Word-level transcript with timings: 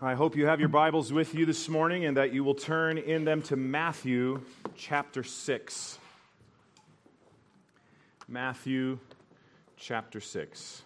I 0.00 0.14
hope 0.14 0.36
you 0.36 0.46
have 0.46 0.60
your 0.60 0.68
Bibles 0.68 1.12
with 1.12 1.34
you 1.34 1.44
this 1.44 1.68
morning 1.68 2.04
and 2.04 2.16
that 2.18 2.32
you 2.32 2.44
will 2.44 2.54
turn 2.54 2.98
in 2.98 3.24
them 3.24 3.42
to 3.42 3.56
Matthew 3.56 4.42
chapter 4.76 5.24
6. 5.24 5.98
Matthew 8.28 9.00
chapter 9.76 10.20
6. 10.20 10.82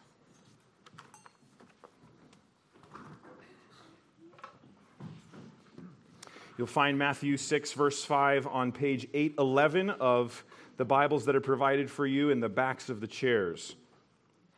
You'll 6.56 6.66
find 6.66 6.96
Matthew 6.96 7.36
6, 7.36 7.72
verse 7.74 8.02
5 8.02 8.46
on 8.46 8.72
page 8.72 9.06
811 9.12 9.90
of 9.90 10.42
the 10.78 10.86
Bibles 10.86 11.26
that 11.26 11.36
are 11.36 11.42
provided 11.42 11.90
for 11.90 12.06
you 12.06 12.30
in 12.30 12.40
the 12.40 12.48
backs 12.48 12.88
of 12.88 13.02
the 13.02 13.06
chairs. 13.06 13.76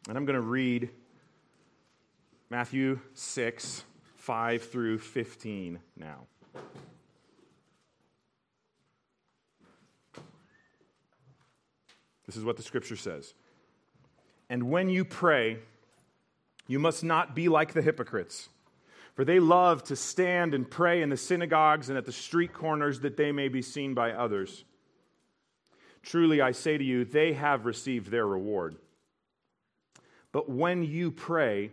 And 0.09 0.16
I'm 0.16 0.25
going 0.25 0.41
to 0.41 0.41
read 0.41 0.91
Matthew 2.50 3.00
6, 3.14 3.82
5 4.24 4.62
through 4.62 4.98
15 5.01 5.78
now. 5.98 6.20
This 12.24 12.34
is 12.34 12.42
what 12.42 12.56
the 12.56 12.62
scripture 12.62 12.97
says. 12.97 13.34
And 14.48 14.70
when 14.70 14.88
you 14.88 15.05
pray, 15.05 15.59
you 16.66 16.78
must 16.78 17.05
not 17.05 17.34
be 17.34 17.50
like 17.50 17.74
the 17.74 17.83
hypocrites, 17.83 18.48
for 19.12 19.27
they 19.27 19.41
love 19.41 19.84
to 19.84 19.97
stand 19.97 20.55
and 20.55 20.70
pray 20.70 21.02
in 21.02 21.11
the 21.11 21.19
synagogues 21.19 21.91
and 21.91 21.98
at 21.98 22.06
the 22.06 22.12
street 22.12 22.55
corners 22.55 23.00
that 23.00 23.19
they 23.19 23.30
may 23.30 23.48
be 23.48 23.61
seen 23.61 23.92
by 23.92 24.12
others. 24.12 24.64
Truly, 26.02 26.41
I 26.41 26.52
say 26.52 26.78
to 26.78 26.84
you, 26.84 27.05
they 27.05 27.34
have 27.34 27.66
received 27.66 28.11
their 28.11 28.27
reward. 28.27 28.77
But 30.33 30.48
when 30.48 30.83
you 30.83 31.11
pray, 31.11 31.72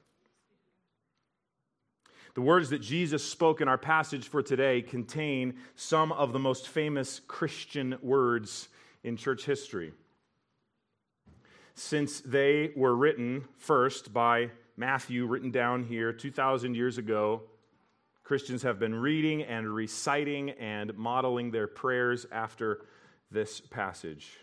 The 2.33 2.41
words 2.41 2.69
that 2.69 2.81
Jesus 2.81 3.23
spoke 3.23 3.59
in 3.59 3.67
our 3.67 3.77
passage 3.77 4.27
for 4.27 4.41
today 4.41 4.81
contain 4.81 5.55
some 5.75 6.13
of 6.13 6.31
the 6.31 6.39
most 6.39 6.69
famous 6.69 7.19
Christian 7.27 7.97
words 8.01 8.69
in 9.03 9.17
church 9.17 9.45
history. 9.45 9.91
Since 11.75 12.21
they 12.21 12.71
were 12.75 12.95
written 12.95 13.45
first 13.57 14.13
by 14.13 14.51
Matthew, 14.77 15.25
written 15.25 15.51
down 15.51 15.83
here 15.83 16.13
2,000 16.13 16.75
years 16.75 16.97
ago, 16.97 17.43
Christians 18.23 18.63
have 18.63 18.79
been 18.79 18.95
reading 18.95 19.43
and 19.43 19.73
reciting 19.73 20.51
and 20.51 20.97
modeling 20.97 21.51
their 21.51 21.67
prayers 21.67 22.25
after 22.31 22.85
this 23.29 23.59
passage. 23.59 24.37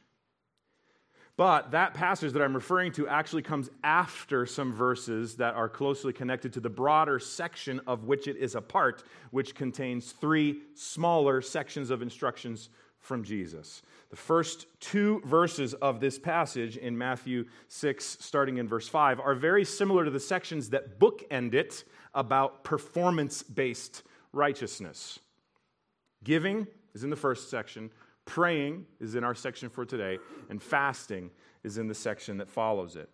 But 1.39 1.71
that 1.71 1.95
passage 1.95 2.33
that 2.33 2.43
I'm 2.43 2.53
referring 2.53 2.91
to 2.95 3.07
actually 3.07 3.43
comes 3.43 3.71
after 3.85 4.45
some 4.45 4.73
verses 4.73 5.37
that 5.37 5.55
are 5.55 5.69
closely 5.69 6.13
connected 6.13 6.53
to 6.55 6.61
the 6.61 6.69
broader 6.69 7.21
section 7.21 7.81
of 7.87 8.07
which 8.07 8.27
it 8.27 8.37
is 8.37 8.57
a 8.57 8.61
part, 8.61 9.05
which 9.31 9.55
contains 9.55 10.11
three 10.11 10.63
smaller 10.75 11.41
sections 11.41 11.91
of 11.91 12.03
instructions 12.03 12.71
from 12.99 13.23
Jesus. 13.23 13.83
The 14.11 14.17
first 14.17 14.67
two 14.81 15.23
verses 15.27 15.75
of 15.75 16.01
this 16.01 16.19
passage 16.19 16.77
in 16.77 16.99
Matthew 16.99 17.45
6, 17.69 18.17
starting 18.19 18.57
in 18.57 18.67
verse 18.67 18.89
5, 18.89 19.21
are 19.21 19.37
very 19.37 19.65
similar 19.65 20.05
to 20.05 20.11
the 20.11 20.19
sections 20.19 20.71
that 20.71 20.99
bookend 20.99 21.55
it 21.55 21.85
about 22.15 22.65
performance 22.65 23.45
based 23.45 24.03
righteousness. 24.33 25.21
Giving 26.25 26.67
is 26.95 27.05
in 27.05 27.11
the 27.11 27.17
first 27.17 27.49
section, 27.49 27.93
Praying 28.29 28.85
is 29.01 29.15
in 29.15 29.25
our 29.25 29.35
section 29.35 29.71
for 29.71 29.87
today, 29.87 30.19
and 30.51 30.63
fasting 30.63 31.31
is 31.65 31.79
in 31.79 31.89
the 31.89 31.95
section 31.95 32.37
that 32.37 32.51
follows 32.51 32.95
it. 32.95 33.09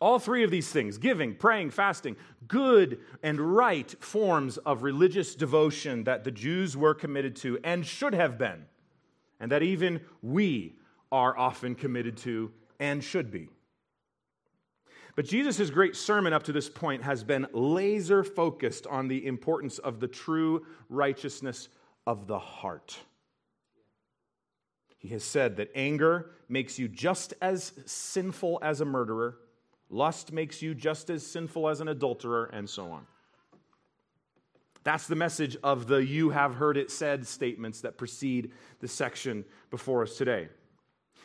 All 0.00 0.20
three 0.20 0.44
of 0.44 0.52
these 0.52 0.70
things 0.70 0.96
giving, 0.96 1.34
praying, 1.34 1.70
fasting 1.70 2.14
good 2.46 3.00
and 3.24 3.40
right 3.40 3.92
forms 3.98 4.58
of 4.58 4.84
religious 4.84 5.34
devotion 5.34 6.04
that 6.04 6.22
the 6.22 6.30
Jews 6.30 6.76
were 6.76 6.94
committed 6.94 7.34
to 7.36 7.58
and 7.64 7.84
should 7.84 8.14
have 8.14 8.38
been, 8.38 8.66
and 9.40 9.50
that 9.50 9.64
even 9.64 10.00
we 10.22 10.76
are 11.10 11.36
often 11.36 11.74
committed 11.74 12.16
to 12.18 12.52
and 12.78 13.02
should 13.02 13.32
be. 13.32 13.48
But 15.16 15.24
Jesus' 15.24 15.68
great 15.68 15.96
sermon 15.96 16.32
up 16.32 16.44
to 16.44 16.52
this 16.52 16.68
point 16.68 17.02
has 17.02 17.24
been 17.24 17.48
laser 17.52 18.22
focused 18.22 18.86
on 18.86 19.08
the 19.08 19.26
importance 19.26 19.78
of 19.78 19.98
the 19.98 20.06
true 20.06 20.64
righteousness 20.88 21.70
of 22.06 22.28
the 22.28 22.38
heart. 22.38 23.00
He 24.98 25.08
has 25.08 25.22
said 25.24 25.56
that 25.56 25.70
anger 25.74 26.30
makes 26.48 26.78
you 26.78 26.88
just 26.88 27.34
as 27.40 27.72
sinful 27.84 28.58
as 28.62 28.80
a 28.80 28.84
murderer, 28.84 29.38
lust 29.90 30.32
makes 30.32 30.62
you 30.62 30.74
just 30.74 31.10
as 31.10 31.26
sinful 31.26 31.68
as 31.68 31.80
an 31.80 31.88
adulterer, 31.88 32.46
and 32.52 32.68
so 32.68 32.90
on. 32.90 33.06
That's 34.84 35.08
the 35.08 35.16
message 35.16 35.56
of 35.64 35.88
the 35.88 35.96
you 35.96 36.30
have 36.30 36.54
heard 36.54 36.76
it 36.76 36.90
said 36.90 37.26
statements 37.26 37.80
that 37.80 37.98
precede 37.98 38.52
the 38.78 38.86
section 38.86 39.44
before 39.70 40.02
us 40.02 40.16
today. 40.16 40.48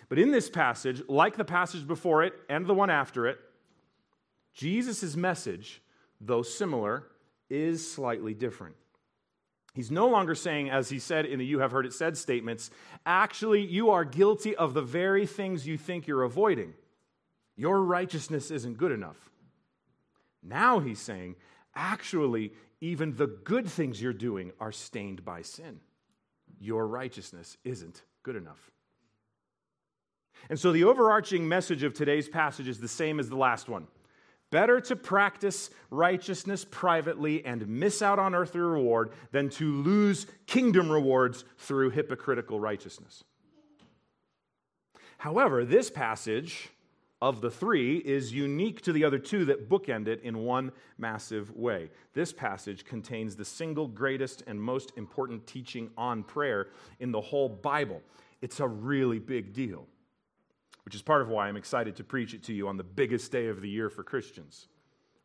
But 0.09 0.19
in 0.19 0.31
this 0.31 0.49
passage, 0.49 1.03
like 1.07 1.37
the 1.37 1.45
passage 1.45 1.87
before 1.87 2.23
it 2.23 2.33
and 2.49 2.65
the 2.65 2.73
one 2.73 2.89
after 2.89 3.27
it, 3.27 3.37
Jesus' 4.53 5.15
message, 5.15 5.81
though 6.19 6.41
similar, 6.41 7.07
is 7.49 7.89
slightly 7.89 8.33
different. 8.33 8.75
He's 9.73 9.91
no 9.91 10.07
longer 10.07 10.35
saying, 10.35 10.69
as 10.69 10.89
he 10.89 10.99
said 10.99 11.25
in 11.25 11.39
the 11.39 11.45
You 11.45 11.59
Have 11.59 11.71
Heard 11.71 11.85
It 11.85 11.93
Said 11.93 12.17
statements, 12.17 12.69
actually, 13.05 13.65
you 13.65 13.91
are 13.91 14.03
guilty 14.03 14.55
of 14.55 14.73
the 14.73 14.81
very 14.81 15.25
things 15.25 15.65
you 15.65 15.77
think 15.77 16.07
you're 16.07 16.23
avoiding. 16.23 16.73
Your 17.55 17.81
righteousness 17.81 18.51
isn't 18.51 18.77
good 18.77 18.91
enough. 18.91 19.29
Now 20.43 20.79
he's 20.79 20.99
saying, 20.99 21.35
actually, 21.73 22.51
even 22.81 23.15
the 23.15 23.27
good 23.27 23.67
things 23.67 24.01
you're 24.01 24.11
doing 24.11 24.51
are 24.59 24.71
stained 24.71 25.23
by 25.23 25.43
sin. 25.43 25.79
Your 26.59 26.85
righteousness 26.85 27.57
isn't 27.63 28.03
good 28.23 28.35
enough. 28.35 28.71
And 30.49 30.59
so 30.59 30.71
the 30.71 30.83
overarching 30.83 31.47
message 31.47 31.83
of 31.83 31.93
today's 31.93 32.27
passage 32.27 32.67
is 32.67 32.79
the 32.79 32.87
same 32.87 33.19
as 33.19 33.29
the 33.29 33.37
last 33.37 33.69
one. 33.69 33.87
Better 34.51 34.81
to 34.81 34.97
practice 34.97 35.69
righteousness 35.89 36.65
privately 36.69 37.43
and 37.45 37.67
miss 37.67 38.01
out 38.01 38.19
on 38.19 38.35
earthly 38.35 38.59
reward 38.59 39.11
than 39.31 39.49
to 39.51 39.81
lose 39.81 40.27
kingdom 40.45 40.91
rewards 40.91 41.45
through 41.57 41.91
hypocritical 41.91 42.59
righteousness. 42.59 43.23
However, 45.17 45.63
this 45.63 45.89
passage 45.89 46.69
of 47.21 47.39
the 47.39 47.51
three 47.51 47.97
is 47.97 48.33
unique 48.33 48.81
to 48.81 48.91
the 48.91 49.05
other 49.05 49.19
two 49.19 49.45
that 49.45 49.69
bookend 49.69 50.07
it 50.07 50.21
in 50.23 50.39
one 50.39 50.71
massive 50.97 51.55
way. 51.55 51.89
This 52.13 52.33
passage 52.33 52.83
contains 52.83 53.35
the 53.35 53.45
single 53.45 53.87
greatest 53.87 54.43
and 54.47 54.61
most 54.61 54.91
important 54.97 55.45
teaching 55.47 55.91
on 55.95 56.23
prayer 56.23 56.67
in 56.99 57.11
the 57.11 57.21
whole 57.21 57.47
Bible. 57.47 58.01
It's 58.41 58.59
a 58.59 58.67
really 58.67 59.19
big 59.19 59.53
deal 59.53 59.85
which 60.85 60.95
is 60.95 61.01
part 61.01 61.21
of 61.21 61.29
why 61.29 61.47
I'm 61.47 61.57
excited 61.57 61.95
to 61.97 62.03
preach 62.03 62.33
it 62.33 62.43
to 62.43 62.53
you 62.53 62.67
on 62.67 62.77
the 62.77 62.83
biggest 62.83 63.31
day 63.31 63.47
of 63.47 63.61
the 63.61 63.69
year 63.69 63.89
for 63.89 64.03
Christians. 64.03 64.67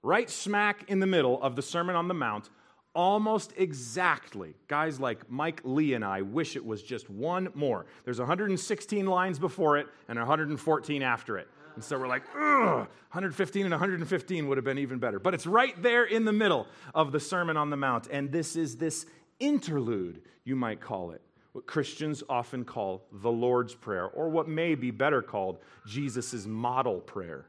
Right 0.03 0.31
smack 0.31 0.89
in 0.89 1.01
the 1.01 1.07
middle 1.07 1.43
of 1.43 1.57
the 1.57 1.63
Sermon 1.63 1.97
on 1.97 2.09
the 2.09 2.15
Mount, 2.15 2.51
almost 2.95 3.53
exactly. 3.57 4.55
Guys 4.69 4.99
like 4.99 5.31
Mike 5.31 5.61
Lee 5.65 5.95
and 5.95 6.05
I 6.05 6.23
wish 6.23 6.57
it 6.57 6.65
was 6.65 6.83
just 6.83 7.11
one 7.11 7.49
more. 7.55 7.87
There's 8.05 8.19
116 8.19 9.07
lines 9.07 9.39
before 9.39 9.77
it 9.79 9.87
and 10.09 10.19
114 10.19 11.03
after 11.03 11.39
it. 11.39 11.49
And 11.75 11.85
so 11.85 11.99
we're 11.99 12.09
like, 12.09 12.23
ugh, 12.35 12.89
115 13.11 13.65
and 13.65 13.71
115 13.71 14.49
would 14.49 14.57
have 14.57 14.65
been 14.65 14.79
even 14.79 14.99
better. 14.99 15.19
But 15.19 15.35
it's 15.35 15.47
right 15.47 15.81
there 15.83 16.05
in 16.05 16.25
the 16.25 16.33
middle 16.33 16.67
of 16.95 17.13
the 17.13 17.21
Sermon 17.21 17.59
on 17.59 17.69
the 17.69 17.77
Mount. 17.77 18.09
And 18.11 18.33
this 18.33 18.57
is 18.57 18.77
this 18.77 19.05
interlude, 19.39 20.23
you 20.45 20.57
might 20.57 20.81
call 20.81 21.11
it, 21.11 21.21
what 21.57 21.67
Christians 21.67 22.23
often 22.29 22.67
call 22.67 23.07
the 23.11 23.33
Lord's 23.33 23.75
Prayer, 23.75 24.09
or 24.09 24.29
what 24.29 24.47
may 24.47 24.75
be 24.75 24.91
better 24.91 25.23
called 25.23 25.57
Jesus' 25.87 26.45
model 26.45 27.01
prayer. 27.01 27.47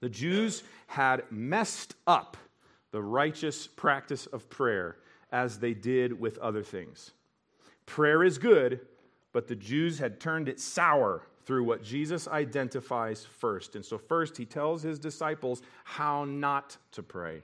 The 0.00 0.10
Jews 0.10 0.62
had 0.86 1.22
messed 1.30 1.94
up 2.06 2.36
the 2.90 3.00
righteous 3.00 3.66
practice 3.66 4.26
of 4.26 4.50
prayer 4.50 4.98
as 5.32 5.60
they 5.60 5.72
did 5.72 6.20
with 6.20 6.36
other 6.40 6.62
things. 6.62 7.12
Prayer 7.86 8.22
is 8.22 8.36
good, 8.36 8.80
but 9.32 9.48
the 9.48 9.56
Jews 9.56 9.98
had 9.98 10.20
turned 10.20 10.46
it 10.46 10.60
sour 10.60 11.22
through 11.46 11.64
what 11.64 11.82
Jesus 11.82 12.28
identifies 12.28 13.24
first. 13.24 13.76
And 13.76 13.84
so, 13.84 13.96
first, 13.96 14.36
he 14.36 14.44
tells 14.44 14.82
his 14.82 14.98
disciples 14.98 15.62
how 15.84 16.26
not 16.26 16.76
to 16.92 17.02
pray. 17.02 17.40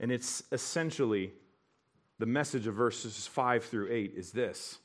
And 0.00 0.10
it's 0.10 0.42
essentially 0.50 1.30
the 2.20 2.26
message 2.26 2.66
of 2.66 2.74
verses 2.74 3.26
5 3.26 3.64
through 3.64 3.90
8 3.90 4.12
is 4.14 4.30
this 4.30 4.78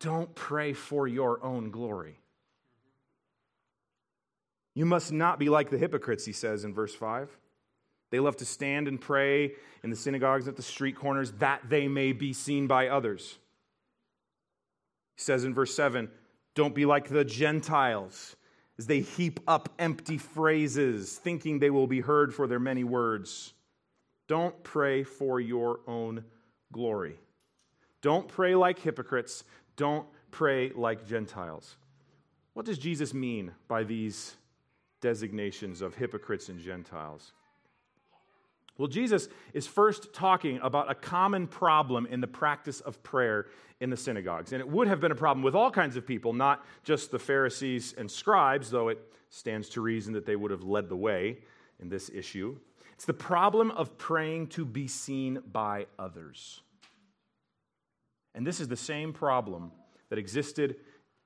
Don't 0.00 0.34
pray 0.34 0.72
for 0.72 1.06
your 1.06 1.44
own 1.44 1.70
glory. 1.70 2.18
You 4.74 4.86
must 4.86 5.12
not 5.12 5.38
be 5.38 5.50
like 5.50 5.68
the 5.68 5.76
hypocrites, 5.76 6.24
he 6.24 6.32
says 6.32 6.64
in 6.64 6.72
verse 6.72 6.94
5. 6.94 7.28
They 8.10 8.20
love 8.20 8.38
to 8.38 8.46
stand 8.46 8.88
and 8.88 8.98
pray 8.98 9.52
in 9.82 9.90
the 9.90 9.96
synagogues 9.96 10.48
at 10.48 10.56
the 10.56 10.62
street 10.62 10.96
corners 10.96 11.32
that 11.32 11.68
they 11.68 11.88
may 11.88 12.12
be 12.12 12.32
seen 12.32 12.66
by 12.66 12.88
others. 12.88 13.38
He 15.16 15.22
says 15.22 15.44
in 15.44 15.52
verse 15.52 15.74
7 15.74 16.10
Don't 16.54 16.74
be 16.74 16.86
like 16.86 17.10
the 17.10 17.24
Gentiles 17.24 18.34
as 18.78 18.86
they 18.86 19.00
heap 19.00 19.40
up 19.46 19.68
empty 19.78 20.16
phrases, 20.16 21.18
thinking 21.18 21.58
they 21.58 21.68
will 21.70 21.86
be 21.86 22.00
heard 22.00 22.34
for 22.34 22.46
their 22.46 22.58
many 22.58 22.82
words. 22.82 23.52
Don't 24.32 24.64
pray 24.64 25.02
for 25.02 25.40
your 25.40 25.80
own 25.86 26.24
glory. 26.72 27.16
Don't 28.00 28.26
pray 28.26 28.54
like 28.54 28.78
hypocrites. 28.78 29.44
Don't 29.76 30.06
pray 30.30 30.70
like 30.70 31.06
Gentiles. 31.06 31.76
What 32.54 32.64
does 32.64 32.78
Jesus 32.78 33.12
mean 33.12 33.52
by 33.68 33.84
these 33.84 34.36
designations 35.02 35.82
of 35.82 35.96
hypocrites 35.96 36.48
and 36.48 36.58
Gentiles? 36.58 37.32
Well, 38.78 38.88
Jesus 38.88 39.28
is 39.52 39.66
first 39.66 40.14
talking 40.14 40.60
about 40.62 40.90
a 40.90 40.94
common 40.94 41.46
problem 41.46 42.06
in 42.06 42.22
the 42.22 42.26
practice 42.26 42.80
of 42.80 43.02
prayer 43.02 43.48
in 43.80 43.90
the 43.90 43.98
synagogues. 43.98 44.54
And 44.54 44.62
it 44.62 44.68
would 44.70 44.88
have 44.88 44.98
been 44.98 45.12
a 45.12 45.14
problem 45.14 45.44
with 45.44 45.54
all 45.54 45.70
kinds 45.70 45.94
of 45.96 46.06
people, 46.06 46.32
not 46.32 46.64
just 46.84 47.10
the 47.10 47.18
Pharisees 47.18 47.94
and 47.98 48.10
scribes, 48.10 48.70
though 48.70 48.88
it 48.88 48.98
stands 49.28 49.68
to 49.68 49.82
reason 49.82 50.14
that 50.14 50.24
they 50.24 50.36
would 50.36 50.50
have 50.50 50.62
led 50.62 50.88
the 50.88 50.96
way 50.96 51.40
in 51.80 51.90
this 51.90 52.08
issue. 52.08 52.56
It's 53.02 53.06
the 53.08 53.14
problem 53.14 53.72
of 53.72 53.98
praying 53.98 54.46
to 54.50 54.64
be 54.64 54.86
seen 54.86 55.40
by 55.50 55.86
others. 55.98 56.60
And 58.32 58.46
this 58.46 58.60
is 58.60 58.68
the 58.68 58.76
same 58.76 59.12
problem 59.12 59.72
that 60.08 60.20
existed 60.20 60.76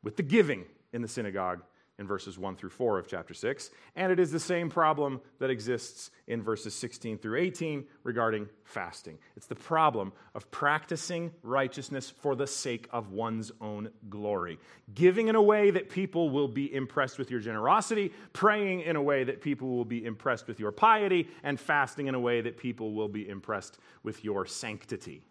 with 0.03 0.17
the 0.17 0.23
giving 0.23 0.65
in 0.95 1.03
the 1.03 1.09
synagogue 1.09 1.63
in 1.99 2.07
verses 2.07 2.39
1 2.39 2.57
through 2.57 2.71
4 2.71 2.99
of 2.99 3.09
chapter 3.09 3.33
6. 3.33 3.71
And 3.95 4.13
it 4.13 4.21
is 4.21 4.31
the 4.31 4.41
same 4.41 4.69
problem 4.69 5.21
that 5.39 5.49
exists 5.49 6.11
in 6.27 6.43
verses 6.43 6.75
16 6.75 7.19
through 7.19 7.39
18 7.39 7.85
regarding 8.03 8.49
fasting. 8.65 9.19
It's 9.37 9.47
the 9.47 9.55
problem 9.55 10.13
of 10.35 10.51
practicing 10.51 11.33
righteousness 11.43 12.11
for 12.11 12.37
the 12.37 12.47
sake 12.47 12.87
of 12.91 13.13
one's 13.13 13.51
own 13.63 13.89
glory, 14.11 14.59
giving 14.95 15.29
in 15.29 15.37
a 15.37 15.43
way 15.43 15.71
that 15.71 15.89
people 15.89 16.29
will 16.29 16.49
be 16.49 16.73
impressed 16.75 17.19
with 17.19 17.31
your 17.31 17.41
generosity, 17.41 18.13
praying 18.35 18.83
in 18.83 18.97
a 18.97 19.03
way 19.03 19.25
that 19.25 19.41
people 19.41 19.69
will 19.69 19.85
be 19.85 20.05
impressed 20.05 20.47
with 20.47 20.61
your 20.61 20.73
piety, 20.73 21.29
and 21.43 21.59
fasting 21.59 22.09
in 22.09 22.15
a 22.15 22.21
way 22.21 22.43
that 22.43 22.59
people 22.59 22.93
will 22.93 23.09
be 23.09 23.27
impressed 23.27 23.79
with 24.03 24.23
your 24.23 24.45
sanctity. 24.45 25.23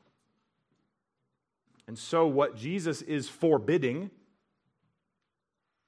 And 1.88 1.97
so, 1.97 2.25
what 2.25 2.57
Jesus 2.57 3.03
is 3.03 3.29
forbidding 3.29 4.09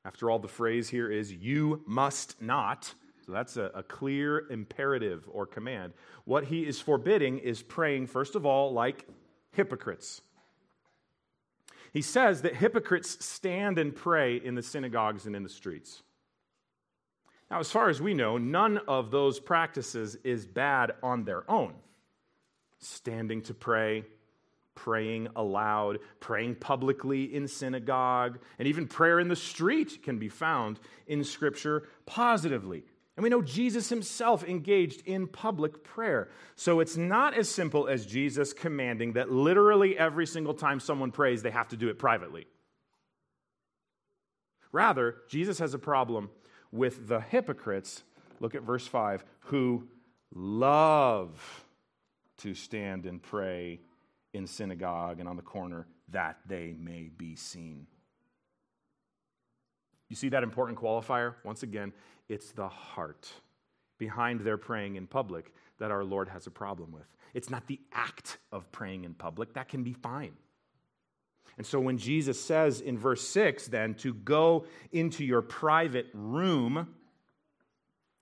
after 0.07 0.31
all, 0.31 0.39
the 0.39 0.48
phrase 0.48 0.88
here 0.88 1.12
is, 1.12 1.33
you 1.33 1.83
must 1.86 2.42
not. 2.42 2.94
So 3.25 3.33
that's 3.33 3.57
a, 3.57 3.71
a, 3.75 3.83
clear 3.83 4.48
imperative 4.50 5.27
or 5.30 5.45
command. 5.45 5.92
What 6.24 6.45
he 6.45 6.65
is 6.65 6.80
forbidding 6.80 7.39
is 7.39 7.62
praying, 7.62 8.07
first 8.07 8.36
of 8.36 8.45
all, 8.45 8.71
like 8.71 9.06
hypocrites. 9.51 10.21
He 11.92 12.01
says 12.01 12.42
that 12.44 12.56
hypocrites 12.56 13.24
stand 13.25 13.77
and 13.77 13.94
pray 13.94 14.38
in 14.38 14.56
the 14.56 14.63
synagogues 14.63 15.25
and 15.25 15.36
in 15.36 15.44
the 15.44 15.50
streets. 15.50 16.04
Now, 17.51 17.59
as 17.59 17.69
far 17.69 17.89
as 17.89 18.01
we 18.01 18.13
know, 18.13 18.38
none 18.38 18.77
of 18.88 19.12
those 19.12 19.42
practices 19.42 20.15
is 20.24 20.45
bad 20.45 20.94
on 21.04 21.25
their 21.25 21.50
own. 21.51 21.74
Standing 22.80 23.42
to 23.42 23.54
pray, 23.54 24.06
praying 24.77 25.27
aloud, 25.35 25.97
praying 26.19 26.56
publicly 26.56 27.35
in 27.35 27.47
synagogue, 27.47 28.39
and 28.59 28.68
even 28.68 28.88
prayer 28.88 29.19
in 29.19 29.27
the 29.27 29.35
street 29.35 30.03
can 30.03 30.19
be 30.19 30.29
found 30.29 30.79
in 31.07 31.24
Scripture 31.24 31.89
positively. 32.06 32.83
And 33.15 33.24
we 33.24 33.29
know 33.29 33.41
Jesus 33.41 33.89
himself 33.89 34.44
engaged 34.44 35.01
in 35.07 35.27
public 35.27 35.83
prayer. 35.83 36.29
So 36.56 36.79
it's 36.79 36.95
not 36.95 37.33
as 37.33 37.50
simple 37.50 37.88
as 37.88 38.06
Jesus 38.06 38.53
commanding 38.53 39.13
that 39.13 39.31
literally 39.31 39.97
every 39.97 40.27
single 40.27 40.53
time 40.53 40.80
someone 40.80 41.12
prays, 41.12 41.41
they 41.41 41.50
have 41.50 41.69
to 41.69 41.77
do 41.77 41.89
it 41.89 41.97
privately. 41.97 42.45
Rather, 44.71 45.15
Jesus 45.27 45.57
has 45.57 45.73
a 45.73 45.80
problem 45.80 46.30
with 46.71 47.07
the 47.07 47.19
hypocrites, 47.19 48.03
look 48.39 48.53
at 48.53 48.62
verse 48.62 48.85
5, 48.85 49.25
who 49.39 49.88
love 50.35 51.65
to 52.38 52.53
stand 52.53 53.07
and 53.07 53.23
pray 53.23 53.80
in 54.38 54.48
synagogue 54.48 55.19
and 55.19 55.28
on 55.28 55.36
the 55.36 55.42
corner 55.42 55.88
that 56.10 56.38
they 56.48 56.75
may 56.80 57.10
be 57.18 57.36
seen. 57.36 57.88
You 60.10 60.16
see 60.16 60.30
that 60.30 60.44
important 60.44 60.80
qualifier? 60.80 61.36
Once 61.44 61.63
again, 61.63 61.92
it's 62.30 62.51
the 62.51 62.69
heart 62.69 63.30
behind 63.98 64.42
their 64.42 64.57
praying 64.57 64.95
in 64.95 65.07
public 65.07 65.51
that 65.80 65.92
our 65.92 66.04
Lord 66.04 66.30
has 66.30 66.48
a 66.48 66.51
problem 66.51 66.92
with. 66.92 67.07
It's 67.34 67.50
not 67.50 67.68
the 67.68 67.80
act 67.92 68.38
of 68.51 68.72
praying 68.72 69.04
in 69.04 69.13
public, 69.13 69.54
that 69.54 69.68
can 69.68 69.84
be 69.84 69.94
fine. 69.94 70.34
And 71.57 71.66
so 71.66 71.80
when 71.80 71.98
Jesus 71.98 72.42
says 72.42 72.81
in 72.81 72.98
verse 72.98 73.28
6 73.28 73.68
then 73.68 73.95
to 73.95 74.13
go 74.13 74.66
into 74.92 75.25
your 75.25 75.42
private 75.42 76.07
room, 76.13 76.94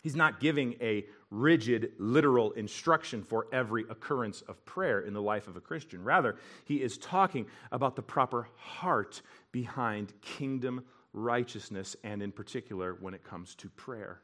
he's 0.02 0.16
not 0.16 0.40
giving 0.40 0.76
a 0.82 1.06
rigid, 1.36 1.92
literal 1.98 2.52
instruction 2.52 3.24
for 3.24 3.48
every 3.52 3.84
occurrence 3.90 4.42
of 4.48 4.64
prayer 4.66 5.02
in 5.02 5.14
the 5.14 5.22
life 5.22 5.48
of 5.48 5.58
a 5.58 5.62
Christian. 5.62 6.04
Rather, 6.04 6.38
he 6.64 6.82
is 6.82 6.98
talking 6.98 7.46
about 7.72 7.96
the 7.96 8.02
proper 8.02 8.48
heart 8.56 9.22
behind 9.52 10.14
kingdom 10.22 10.84
righteousness, 11.14 11.96
and 12.04 12.22
in 12.22 12.32
particular 12.32 12.98
when 13.00 13.14
it 13.14 13.24
comes 13.24 13.56
to 13.56 13.70
prayer. 13.70 14.22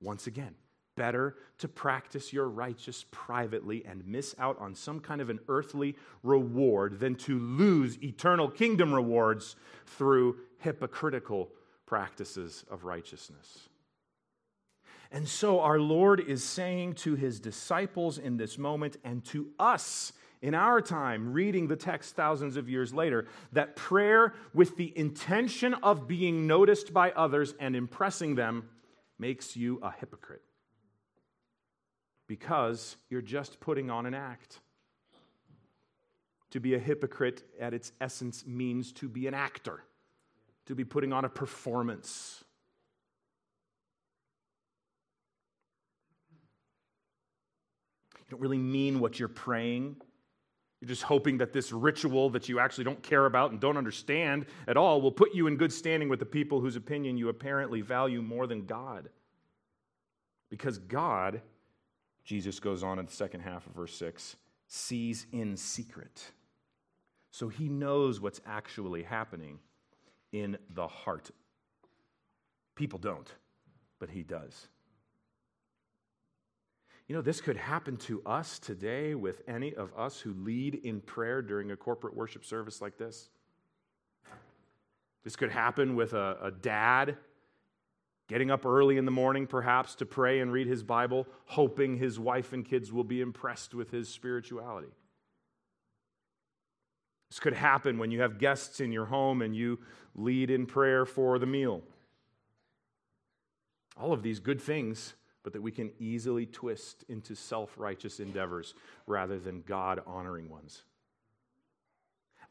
Once 0.00 0.26
again, 0.26 0.54
better 0.96 1.36
to 1.58 1.68
practice 1.68 2.32
your 2.32 2.48
righteous 2.48 3.04
privately 3.10 3.84
and 3.84 4.06
miss 4.06 4.34
out 4.38 4.58
on 4.58 4.74
some 4.74 5.00
kind 5.00 5.20
of 5.20 5.30
an 5.30 5.38
earthly 5.48 5.94
reward 6.22 6.98
than 7.00 7.14
to 7.14 7.38
lose 7.38 8.02
eternal 8.02 8.48
kingdom 8.48 8.92
rewards 8.94 9.56
through 9.86 10.36
hypocritical 10.58 11.50
practices 11.86 12.64
of 12.70 12.84
righteousness. 12.84 13.68
And 15.12 15.28
so 15.28 15.60
our 15.60 15.78
Lord 15.78 16.20
is 16.20 16.42
saying 16.42 16.94
to 16.94 17.14
his 17.14 17.38
disciples 17.38 18.16
in 18.16 18.38
this 18.38 18.56
moment 18.56 18.96
and 19.04 19.22
to 19.26 19.50
us 19.58 20.14
in 20.40 20.54
our 20.54 20.80
time, 20.80 21.32
reading 21.32 21.68
the 21.68 21.76
text 21.76 22.16
thousands 22.16 22.56
of 22.56 22.68
years 22.68 22.92
later, 22.92 23.26
that 23.52 23.76
prayer 23.76 24.34
with 24.52 24.76
the 24.76 24.92
intention 24.98 25.74
of 25.74 26.08
being 26.08 26.48
noticed 26.48 26.92
by 26.92 27.12
others 27.12 27.54
and 27.60 27.76
impressing 27.76 28.34
them 28.34 28.68
makes 29.18 29.54
you 29.54 29.78
a 29.82 29.92
hypocrite. 29.92 30.42
Because 32.26 32.96
you're 33.08 33.20
just 33.20 33.60
putting 33.60 33.88
on 33.88 34.06
an 34.06 34.14
act. 34.14 34.60
To 36.50 36.60
be 36.60 36.74
a 36.74 36.78
hypocrite 36.78 37.44
at 37.60 37.72
its 37.72 37.92
essence 38.00 38.44
means 38.46 38.92
to 38.94 39.08
be 39.08 39.26
an 39.26 39.34
actor, 39.34 39.84
to 40.66 40.74
be 40.74 40.84
putting 40.84 41.12
on 41.12 41.24
a 41.24 41.28
performance. 41.28 42.41
Don't 48.32 48.40
really 48.40 48.56
mean 48.56 48.98
what 48.98 49.18
you're 49.18 49.28
praying. 49.28 49.94
You're 50.80 50.88
just 50.88 51.02
hoping 51.02 51.36
that 51.38 51.52
this 51.52 51.70
ritual 51.70 52.30
that 52.30 52.48
you 52.48 52.58
actually 52.58 52.84
don't 52.84 53.02
care 53.02 53.26
about 53.26 53.50
and 53.50 53.60
don't 53.60 53.76
understand 53.76 54.46
at 54.66 54.78
all 54.78 55.02
will 55.02 55.12
put 55.12 55.34
you 55.34 55.48
in 55.48 55.58
good 55.58 55.72
standing 55.72 56.08
with 56.08 56.18
the 56.18 56.24
people 56.24 56.58
whose 56.58 56.74
opinion 56.74 57.18
you 57.18 57.28
apparently 57.28 57.82
value 57.82 58.22
more 58.22 58.46
than 58.46 58.64
God. 58.64 59.10
Because 60.48 60.78
God, 60.78 61.42
Jesus 62.24 62.58
goes 62.58 62.82
on 62.82 62.98
in 62.98 63.04
the 63.04 63.12
second 63.12 63.40
half 63.40 63.66
of 63.66 63.74
verse 63.74 63.94
6, 63.96 64.36
sees 64.66 65.26
in 65.30 65.54
secret. 65.54 66.32
So 67.32 67.48
he 67.48 67.68
knows 67.68 68.18
what's 68.18 68.40
actually 68.46 69.02
happening 69.02 69.58
in 70.32 70.56
the 70.70 70.88
heart. 70.88 71.30
People 72.76 72.98
don't, 72.98 73.30
but 74.00 74.08
he 74.08 74.22
does. 74.22 74.68
You 77.08 77.16
know, 77.16 77.22
this 77.22 77.40
could 77.40 77.56
happen 77.56 77.96
to 77.98 78.22
us 78.24 78.58
today 78.58 79.14
with 79.14 79.42
any 79.48 79.74
of 79.74 79.92
us 79.96 80.20
who 80.20 80.32
lead 80.32 80.76
in 80.76 81.00
prayer 81.00 81.42
during 81.42 81.70
a 81.70 81.76
corporate 81.76 82.16
worship 82.16 82.44
service 82.44 82.80
like 82.80 82.96
this. 82.96 83.28
This 85.24 85.36
could 85.36 85.50
happen 85.50 85.94
with 85.94 86.14
a, 86.14 86.38
a 86.42 86.50
dad 86.50 87.16
getting 88.28 88.50
up 88.50 88.64
early 88.64 88.96
in 88.96 89.04
the 89.04 89.10
morning, 89.10 89.46
perhaps, 89.46 89.94
to 89.96 90.06
pray 90.06 90.40
and 90.40 90.52
read 90.52 90.66
his 90.66 90.82
Bible, 90.82 91.26
hoping 91.46 91.96
his 91.96 92.18
wife 92.18 92.52
and 92.52 92.64
kids 92.64 92.92
will 92.92 93.04
be 93.04 93.20
impressed 93.20 93.74
with 93.74 93.90
his 93.90 94.08
spirituality. 94.08 94.88
This 97.30 97.40
could 97.40 97.54
happen 97.54 97.98
when 97.98 98.10
you 98.10 98.20
have 98.20 98.38
guests 98.38 98.80
in 98.80 98.92
your 98.92 99.06
home 99.06 99.42
and 99.42 99.54
you 99.54 99.80
lead 100.14 100.50
in 100.50 100.66
prayer 100.66 101.04
for 101.04 101.38
the 101.38 101.46
meal. 101.46 101.82
All 104.00 104.12
of 104.12 104.22
these 104.22 104.40
good 104.40 104.60
things, 104.60 105.14
but 105.42 105.52
that 105.52 105.62
we 105.62 105.72
can 105.72 105.90
easily 105.98 106.46
twist 106.46 107.04
into 107.08 107.34
self 107.34 107.76
righteous 107.76 108.20
endeavors 108.20 108.74
rather 109.06 109.38
than 109.38 109.62
God 109.62 110.02
honoring 110.06 110.48
ones 110.48 110.82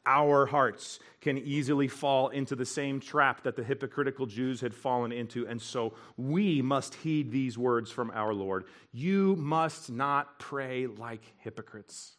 our 0.04 0.46
hearts 0.46 0.98
can 1.20 1.38
easily 1.38 1.86
fall 1.86 2.28
into 2.28 2.56
the 2.56 2.66
same 2.66 2.98
trap 2.98 3.44
that 3.44 3.56
the 3.56 3.62
hypocritical 3.62 4.26
Jews 4.26 4.60
had 4.60 4.74
fallen 4.74 5.12
into. 5.12 5.46
And 5.46 5.60
so 5.62 5.94
we 6.16 6.60
must 6.60 6.94
heed 6.94 7.30
these 7.30 7.56
words 7.56 7.90
from 7.90 8.10
our 8.12 8.34
Lord. 8.34 8.64
You 8.92 9.36
must 9.36 9.90
not 9.90 10.38
pray 10.38 10.86
like 10.86 11.22
hypocrites. 11.38 12.16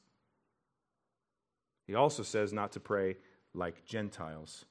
He 1.85 1.95
also 1.95 2.23
says 2.23 2.53
not 2.53 2.71
to 2.73 2.79
pray 2.79 3.17
like 3.53 3.85
Gentiles. 3.85 4.63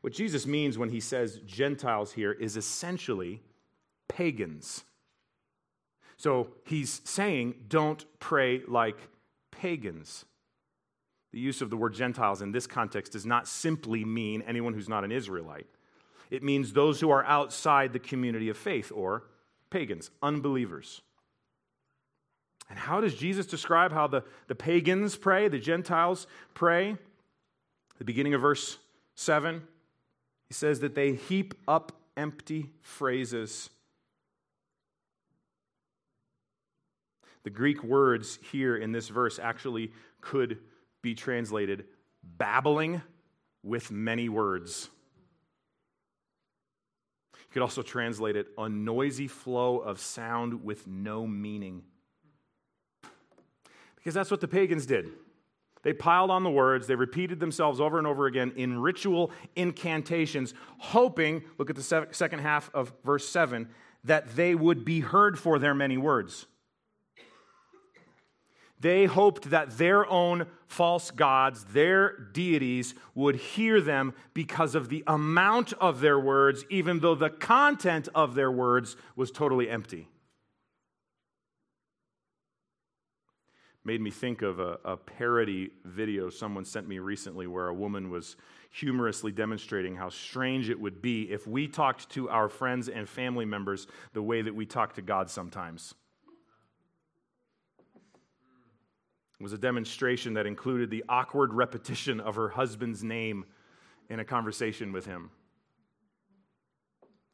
What 0.00 0.14
Jesus 0.14 0.46
means 0.46 0.78
when 0.78 0.90
he 0.90 1.00
says 1.00 1.40
Gentiles 1.46 2.12
here 2.12 2.32
is 2.32 2.56
essentially 2.56 3.42
pagans. 4.08 4.84
So 6.16 6.48
he's 6.64 7.00
saying, 7.04 7.54
don't 7.68 8.04
pray 8.18 8.62
like 8.66 8.96
pagans. 9.50 10.24
The 11.32 11.40
use 11.40 11.60
of 11.60 11.70
the 11.70 11.76
word 11.76 11.94
Gentiles 11.94 12.42
in 12.42 12.52
this 12.52 12.66
context 12.66 13.12
does 13.12 13.26
not 13.26 13.48
simply 13.48 14.04
mean 14.04 14.42
anyone 14.42 14.72
who's 14.72 14.88
not 14.88 15.04
an 15.04 15.12
Israelite. 15.12 15.66
It 16.30 16.42
means 16.42 16.72
those 16.72 17.00
who 17.00 17.10
are 17.10 17.24
outside 17.24 17.92
the 17.92 17.98
community 17.98 18.48
of 18.48 18.56
faith 18.56 18.92
or 18.94 19.24
pagans, 19.70 20.10
unbelievers. 20.22 21.02
And 22.70 22.78
how 22.78 23.00
does 23.00 23.14
Jesus 23.14 23.46
describe 23.46 23.92
how 23.92 24.06
the, 24.06 24.22
the 24.46 24.54
pagans 24.54 25.16
pray, 25.16 25.48
the 25.48 25.58
Gentiles 25.58 26.26
pray? 26.54 26.96
The 27.98 28.04
beginning 28.04 28.34
of 28.34 28.40
verse 28.40 28.78
7, 29.16 29.62
he 30.48 30.54
says 30.54 30.80
that 30.80 30.94
they 30.94 31.14
heap 31.14 31.54
up 31.68 31.92
empty 32.16 32.70
phrases. 32.80 33.70
The 37.44 37.50
Greek 37.50 37.84
words 37.84 38.38
here 38.50 38.76
in 38.76 38.92
this 38.92 39.08
verse 39.08 39.38
actually 39.38 39.92
could 40.20 40.58
be 41.02 41.14
translated 41.14 41.84
babbling 42.22 43.02
with 43.62 43.90
many 43.90 44.28
words. 44.28 44.88
You 47.34 47.52
could 47.52 47.62
also 47.62 47.82
translate 47.82 48.34
it 48.34 48.48
a 48.58 48.68
noisy 48.68 49.28
flow 49.28 49.78
of 49.78 50.00
sound 50.00 50.64
with 50.64 50.86
no 50.86 51.26
meaning. 51.26 51.82
Because 53.96 54.14
that's 54.14 54.30
what 54.30 54.40
the 54.40 54.48
pagans 54.48 54.86
did. 54.86 55.10
They 55.82 55.92
piled 55.92 56.30
on 56.30 56.44
the 56.44 56.50
words, 56.50 56.86
they 56.86 56.94
repeated 56.94 57.40
themselves 57.40 57.78
over 57.78 57.98
and 57.98 58.06
over 58.06 58.26
again 58.26 58.54
in 58.56 58.78
ritual 58.78 59.30
incantations, 59.54 60.54
hoping, 60.78 61.44
look 61.58 61.68
at 61.68 61.76
the 61.76 62.06
second 62.10 62.38
half 62.38 62.70
of 62.72 62.94
verse 63.04 63.28
7, 63.28 63.68
that 64.04 64.34
they 64.34 64.54
would 64.54 64.86
be 64.86 65.00
heard 65.00 65.38
for 65.38 65.58
their 65.58 65.74
many 65.74 65.98
words. 65.98 66.46
They 68.84 69.06
hoped 69.06 69.48
that 69.48 69.78
their 69.78 70.06
own 70.10 70.46
false 70.66 71.10
gods, 71.10 71.64
their 71.64 72.18
deities, 72.18 72.94
would 73.14 73.34
hear 73.34 73.80
them 73.80 74.12
because 74.34 74.74
of 74.74 74.90
the 74.90 75.02
amount 75.06 75.72
of 75.80 76.02
their 76.02 76.20
words, 76.20 76.66
even 76.68 77.00
though 77.00 77.14
the 77.14 77.30
content 77.30 78.10
of 78.14 78.34
their 78.34 78.52
words 78.52 78.98
was 79.16 79.30
totally 79.30 79.70
empty. 79.70 80.06
Made 83.86 84.02
me 84.02 84.10
think 84.10 84.42
of 84.42 84.60
a, 84.60 84.78
a 84.84 84.98
parody 84.98 85.70
video 85.86 86.28
someone 86.28 86.66
sent 86.66 86.86
me 86.86 86.98
recently 86.98 87.46
where 87.46 87.68
a 87.68 87.74
woman 87.74 88.10
was 88.10 88.36
humorously 88.70 89.32
demonstrating 89.32 89.96
how 89.96 90.10
strange 90.10 90.68
it 90.68 90.78
would 90.78 91.00
be 91.00 91.22
if 91.32 91.46
we 91.46 91.68
talked 91.68 92.10
to 92.10 92.28
our 92.28 92.50
friends 92.50 92.90
and 92.90 93.08
family 93.08 93.46
members 93.46 93.86
the 94.12 94.22
way 94.22 94.42
that 94.42 94.54
we 94.54 94.66
talk 94.66 94.92
to 94.92 95.00
God 95.00 95.30
sometimes. 95.30 95.94
Was 99.40 99.52
a 99.52 99.58
demonstration 99.58 100.34
that 100.34 100.46
included 100.46 100.90
the 100.90 101.04
awkward 101.08 101.52
repetition 101.52 102.20
of 102.20 102.36
her 102.36 102.48
husband's 102.50 103.02
name 103.02 103.44
in 104.08 104.20
a 104.20 104.24
conversation 104.24 104.92
with 104.92 105.06
him. 105.06 105.30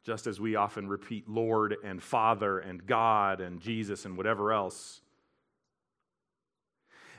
Just 0.03 0.25
as 0.25 0.39
we 0.39 0.55
often 0.55 0.87
repeat 0.87 1.29
Lord 1.29 1.75
and 1.83 2.01
Father 2.01 2.57
and 2.57 2.85
God 2.85 3.39
and 3.39 3.59
Jesus 3.61 4.05
and 4.05 4.17
whatever 4.17 4.51
else. 4.51 5.01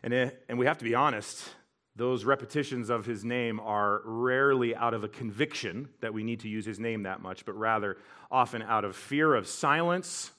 And, 0.02 0.12
it, 0.12 0.44
and 0.48 0.58
we 0.58 0.66
have 0.66 0.78
to 0.78 0.84
be 0.84 0.96
honest, 0.96 1.48
those 1.94 2.24
repetitions 2.24 2.90
of 2.90 3.06
his 3.06 3.24
name 3.24 3.60
are 3.60 4.00
rarely 4.04 4.74
out 4.74 4.94
of 4.94 5.04
a 5.04 5.08
conviction 5.08 5.90
that 6.00 6.12
we 6.12 6.24
need 6.24 6.40
to 6.40 6.48
use 6.48 6.64
his 6.64 6.80
name 6.80 7.04
that 7.04 7.22
much, 7.22 7.44
but 7.44 7.56
rather 7.56 7.98
often 8.30 8.62
out 8.62 8.84
of 8.84 8.96
fear 8.96 9.34
of 9.34 9.46
silence 9.46 10.32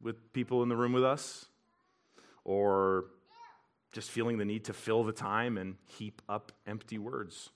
with 0.00 0.32
people 0.32 0.62
in 0.62 0.68
the 0.68 0.76
room 0.76 0.92
with 0.92 1.04
us, 1.04 1.46
or 2.44 3.06
just 3.94 4.10
feeling 4.10 4.38
the 4.38 4.44
need 4.44 4.64
to 4.64 4.72
fill 4.72 5.04
the 5.04 5.12
time 5.12 5.56
and 5.56 5.76
heap 5.86 6.20
up 6.28 6.50
empty 6.66 6.98
words. 6.98 7.50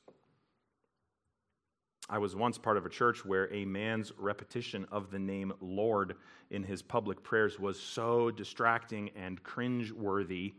I 2.08 2.18
was 2.18 2.36
once 2.36 2.56
part 2.56 2.76
of 2.76 2.86
a 2.86 2.88
church 2.88 3.24
where 3.24 3.52
a 3.52 3.64
man's 3.64 4.12
repetition 4.16 4.86
of 4.92 5.10
the 5.10 5.18
name 5.18 5.52
Lord 5.60 6.14
in 6.50 6.62
his 6.62 6.80
public 6.80 7.24
prayers 7.24 7.58
was 7.58 7.78
so 7.78 8.30
distracting 8.30 9.10
and 9.16 9.42
cringe-worthy 9.42 10.54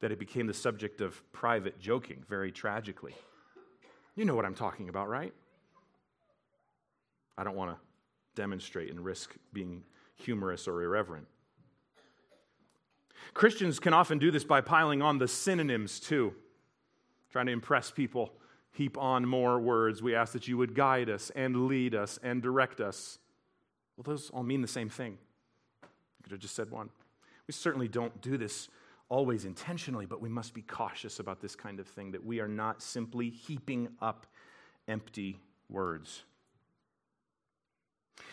that 0.00 0.10
it 0.10 0.18
became 0.18 0.48
the 0.48 0.52
subject 0.52 1.00
of 1.00 1.22
private 1.32 1.78
joking, 1.78 2.24
very 2.28 2.50
tragically. 2.50 3.14
You 4.16 4.24
know 4.24 4.34
what 4.34 4.44
I'm 4.44 4.54
talking 4.54 4.88
about, 4.88 5.08
right? 5.08 5.32
I 7.38 7.44
don't 7.44 7.56
want 7.56 7.70
to 7.70 7.76
demonstrate 8.34 8.90
and 8.90 9.02
risk 9.02 9.36
being 9.52 9.84
humorous 10.16 10.66
or 10.66 10.82
irreverent. 10.82 11.28
Christians 13.34 13.80
can 13.80 13.92
often 13.92 14.18
do 14.18 14.30
this 14.30 14.44
by 14.44 14.60
piling 14.60 15.02
on 15.02 15.18
the 15.18 15.28
synonyms 15.28 15.98
too, 15.98 16.34
trying 17.30 17.46
to 17.46 17.52
impress 17.52 17.90
people, 17.90 18.32
heap 18.70 18.96
on 18.96 19.26
more 19.26 19.58
words. 19.58 20.02
We 20.02 20.14
ask 20.14 20.32
that 20.32 20.46
you 20.46 20.56
would 20.56 20.74
guide 20.74 21.10
us 21.10 21.30
and 21.34 21.66
lead 21.66 21.94
us 21.94 22.18
and 22.22 22.40
direct 22.40 22.80
us. 22.80 23.18
Well, 23.96 24.04
those 24.04 24.30
all 24.30 24.44
mean 24.44 24.62
the 24.62 24.68
same 24.68 24.88
thing. 24.88 25.18
I 25.82 25.86
could 26.22 26.32
have 26.32 26.40
just 26.40 26.54
said 26.54 26.70
one. 26.70 26.90
We 27.46 27.52
certainly 27.52 27.88
don't 27.88 28.20
do 28.22 28.38
this 28.38 28.68
always 29.08 29.44
intentionally, 29.44 30.06
but 30.06 30.20
we 30.20 30.28
must 30.28 30.54
be 30.54 30.62
cautious 30.62 31.18
about 31.18 31.40
this 31.40 31.54
kind 31.54 31.78
of 31.78 31.86
thing, 31.86 32.12
that 32.12 32.24
we 32.24 32.40
are 32.40 32.48
not 32.48 32.82
simply 32.82 33.30
heaping 33.30 33.88
up 34.00 34.26
empty 34.88 35.40
words. 35.68 36.22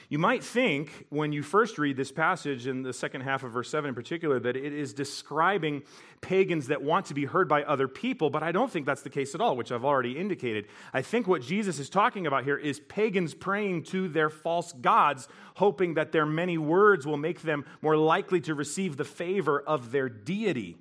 You 0.10 0.20
might 0.20 0.44
think, 0.44 1.06
when 1.08 1.32
you 1.32 1.42
first 1.42 1.78
read 1.78 1.96
this 1.96 2.12
passage 2.12 2.68
in 2.68 2.84
the 2.84 2.92
second 2.92 3.22
half 3.22 3.44
of 3.44 3.54
verse 3.54 3.70
7 3.70 3.88
in 3.88 3.96
particular, 3.96 4.42
that 4.42 4.58
it 4.58 4.74
is 4.74 4.94
describing 4.94 5.84
pagans 6.20 6.68
that 6.68 6.84
want 6.84 7.06
to 7.06 7.14
be 7.14 7.24
heard 7.24 7.48
by 7.48 7.64
other 7.64 7.88
people, 7.88 8.30
but 8.30 8.44
I 8.44 8.52
don't 8.52 8.70
think 8.70 8.86
that's 8.86 9.04
the 9.04 9.10
case 9.10 9.34
at 9.36 9.40
all, 9.40 9.56
which 9.56 9.72
I've 9.72 9.86
already 9.86 10.18
indicated. 10.18 10.68
I 10.94 11.02
think 11.02 11.28
what 11.28 11.42
Jesus 11.42 11.80
is 11.80 11.90
talking 11.90 12.28
about 12.28 12.44
here 12.44 12.58
is 12.58 12.82
pagans 12.82 13.34
praying 13.34 13.84
to 13.84 14.10
their 14.10 14.30
false 14.30 14.74
gods, 14.74 15.30
hoping 15.56 15.94
that 15.94 16.12
their 16.12 16.26
many 16.26 16.58
words 16.58 17.08
will 17.08 17.16
make 17.16 17.42
them 17.42 17.64
more 17.82 17.96
likely 17.96 18.42
to 18.42 18.54
receive 18.54 18.98
the 18.98 19.06
favor 19.06 19.62
of 19.62 19.94
their 19.94 20.10
deity. 20.10 20.76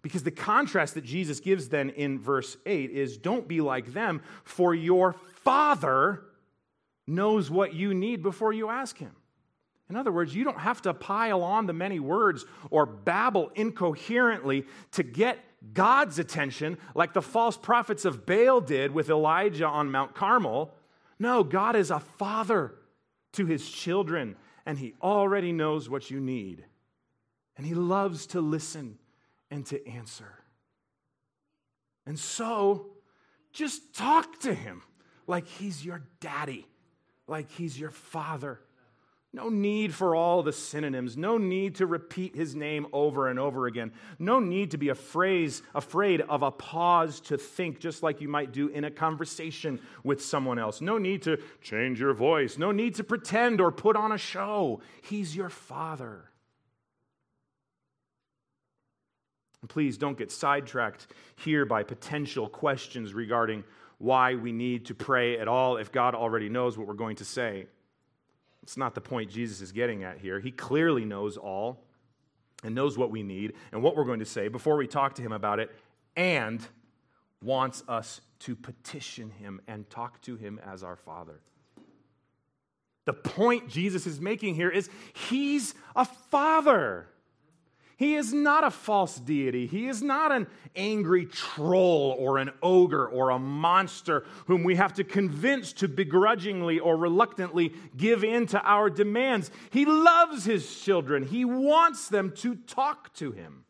Because 0.00 0.22
the 0.22 0.30
contrast 0.30 0.94
that 0.94 1.04
Jesus 1.04 1.40
gives 1.40 1.68
then 1.68 1.90
in 1.90 2.18
verse 2.18 2.56
8 2.64 2.92
is 2.92 3.18
don't 3.18 3.46
be 3.46 3.60
like 3.60 3.92
them, 3.92 4.22
for 4.44 4.74
your 4.74 5.16
Father 5.42 6.22
knows 7.06 7.50
what 7.50 7.74
you 7.74 7.94
need 7.94 8.22
before 8.22 8.52
you 8.52 8.68
ask 8.68 8.98
Him. 8.98 9.14
In 9.88 9.96
other 9.96 10.10
words, 10.10 10.34
you 10.34 10.44
don't 10.44 10.58
have 10.58 10.82
to 10.82 10.94
pile 10.94 11.42
on 11.42 11.66
the 11.66 11.72
many 11.72 12.00
words 12.00 12.44
or 12.70 12.86
babble 12.86 13.50
incoherently 13.54 14.64
to 14.92 15.02
get 15.02 15.38
God's 15.72 16.18
attention 16.18 16.78
like 16.94 17.12
the 17.12 17.22
false 17.22 17.56
prophets 17.56 18.04
of 18.04 18.26
Baal 18.26 18.60
did 18.60 18.92
with 18.92 19.10
Elijah 19.10 19.66
on 19.66 19.90
Mount 19.90 20.14
Carmel. 20.14 20.74
No, 21.18 21.44
God 21.44 21.76
is 21.76 21.90
a 21.90 22.00
father 22.00 22.74
to 23.32 23.46
his 23.46 23.68
children, 23.68 24.36
and 24.64 24.78
he 24.78 24.94
already 25.00 25.52
knows 25.52 25.88
what 25.88 26.10
you 26.10 26.20
need. 26.20 26.64
And 27.56 27.66
he 27.66 27.74
loves 27.74 28.26
to 28.28 28.40
listen 28.40 28.98
and 29.50 29.64
to 29.66 29.86
answer. 29.88 30.32
And 32.06 32.18
so, 32.18 32.88
just 33.52 33.94
talk 33.94 34.40
to 34.40 34.52
him 34.52 34.82
like 35.26 35.46
he's 35.46 35.84
your 35.84 36.02
daddy, 36.20 36.66
like 37.26 37.50
he's 37.50 37.78
your 37.78 37.90
father. 37.90 38.60
No 39.32 39.50
need 39.50 39.92
for 39.92 40.14
all 40.14 40.42
the 40.42 40.52
synonyms. 40.52 41.14
No 41.16 41.36
need 41.36 41.74
to 41.74 41.86
repeat 41.86 42.34
his 42.34 42.54
name 42.54 42.86
over 42.92 43.28
and 43.28 43.38
over 43.38 43.66
again. 43.66 43.92
No 44.18 44.40
need 44.40 44.70
to 44.70 44.78
be 44.78 44.88
afraid, 44.88 45.52
afraid 45.74 46.22
of 46.22 46.42
a 46.42 46.50
pause 46.50 47.20
to 47.22 47.36
think, 47.36 47.78
just 47.78 48.02
like 48.02 48.22
you 48.22 48.28
might 48.28 48.52
do 48.52 48.68
in 48.68 48.84
a 48.84 48.90
conversation 48.90 49.78
with 50.02 50.24
someone 50.24 50.58
else. 50.58 50.80
No 50.80 50.96
need 50.96 51.22
to 51.22 51.38
change 51.60 52.00
your 52.00 52.14
voice. 52.14 52.56
No 52.56 52.72
need 52.72 52.94
to 52.94 53.04
pretend 53.04 53.60
or 53.60 53.70
put 53.70 53.94
on 53.94 54.10
a 54.10 54.16
show. 54.16 54.80
He's 55.02 55.36
your 55.36 55.50
father. 55.50 56.30
Please 59.68 59.98
don't 59.98 60.16
get 60.16 60.30
sidetracked 60.30 61.08
here 61.34 61.66
by 61.66 61.82
potential 61.82 62.48
questions 62.48 63.12
regarding 63.12 63.64
why 63.98 64.34
we 64.34 64.52
need 64.52 64.86
to 64.86 64.94
pray 64.94 65.38
at 65.38 65.48
all 65.48 65.76
if 65.76 65.90
God 65.90 66.14
already 66.14 66.48
knows 66.48 66.76
what 66.76 66.86
we're 66.86 66.94
going 66.94 67.16
to 67.16 67.24
say. 67.24 67.66
It's 68.62 68.76
not 68.76 68.94
the 68.94 69.00
point 69.00 69.30
Jesus 69.30 69.60
is 69.60 69.72
getting 69.72 70.04
at 70.04 70.18
here. 70.18 70.40
He 70.40 70.50
clearly 70.50 71.04
knows 71.04 71.36
all 71.36 71.84
and 72.64 72.74
knows 72.74 72.98
what 72.98 73.10
we 73.10 73.22
need 73.22 73.54
and 73.72 73.82
what 73.82 73.96
we're 73.96 74.04
going 74.04 74.18
to 74.18 74.26
say 74.26 74.48
before 74.48 74.76
we 74.76 74.86
talk 74.86 75.14
to 75.14 75.22
him 75.22 75.32
about 75.32 75.60
it 75.60 75.70
and 76.16 76.66
wants 77.42 77.82
us 77.88 78.20
to 78.40 78.56
petition 78.56 79.30
him 79.30 79.60
and 79.68 79.88
talk 79.88 80.20
to 80.22 80.36
him 80.36 80.60
as 80.66 80.82
our 80.82 80.96
Father. 80.96 81.40
The 83.04 83.12
point 83.12 83.68
Jesus 83.68 84.06
is 84.06 84.20
making 84.20 84.56
here 84.56 84.68
is 84.68 84.90
he's 85.14 85.74
a 85.94 86.04
father. 86.04 87.06
He 87.96 88.14
is 88.14 88.34
not 88.34 88.62
a 88.62 88.70
false 88.70 89.16
deity. 89.16 89.66
He 89.66 89.88
is 89.88 90.02
not 90.02 90.30
an 90.30 90.46
angry 90.74 91.24
troll 91.24 92.14
or 92.18 92.36
an 92.36 92.50
ogre 92.62 93.06
or 93.08 93.30
a 93.30 93.38
monster 93.38 94.26
whom 94.46 94.64
we 94.64 94.76
have 94.76 94.92
to 94.94 95.04
convince 95.04 95.72
to 95.74 95.88
begrudgingly 95.88 96.78
or 96.78 96.94
reluctantly 96.98 97.72
give 97.96 98.22
in 98.22 98.46
to 98.48 98.62
our 98.62 98.90
demands. 98.90 99.50
He 99.70 99.86
loves 99.86 100.44
his 100.44 100.78
children, 100.78 101.22
he 101.26 101.46
wants 101.46 102.08
them 102.08 102.32
to 102.36 102.56
talk 102.56 103.14
to 103.14 103.32
him. 103.32 103.64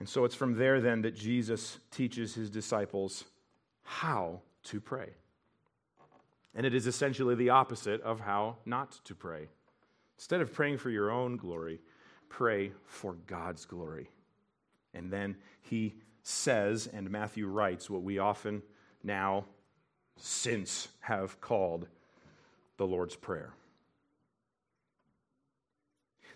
And 0.00 0.08
so 0.08 0.24
it's 0.24 0.34
from 0.34 0.56
there 0.56 0.80
then 0.80 1.02
that 1.02 1.14
Jesus 1.14 1.78
teaches 1.92 2.34
his 2.34 2.50
disciples 2.50 3.24
how 3.82 4.40
to 4.64 4.80
pray. 4.80 5.10
And 6.54 6.66
it 6.66 6.74
is 6.74 6.88
essentially 6.88 7.36
the 7.36 7.50
opposite 7.50 8.00
of 8.00 8.20
how 8.20 8.56
not 8.64 8.98
to 9.04 9.14
pray. 9.14 9.48
Instead 10.20 10.42
of 10.42 10.52
praying 10.52 10.76
for 10.76 10.90
your 10.90 11.10
own 11.10 11.38
glory, 11.38 11.80
pray 12.28 12.72
for 12.84 13.14
God's 13.26 13.64
glory. 13.64 14.10
And 14.92 15.10
then 15.10 15.34
he 15.62 15.94
says, 16.22 16.86
and 16.92 17.10
Matthew 17.10 17.46
writes, 17.46 17.88
what 17.88 18.02
we 18.02 18.18
often 18.18 18.60
now, 19.02 19.46
since, 20.18 20.88
have 21.00 21.40
called 21.40 21.86
the 22.76 22.86
Lord's 22.86 23.16
Prayer. 23.16 23.54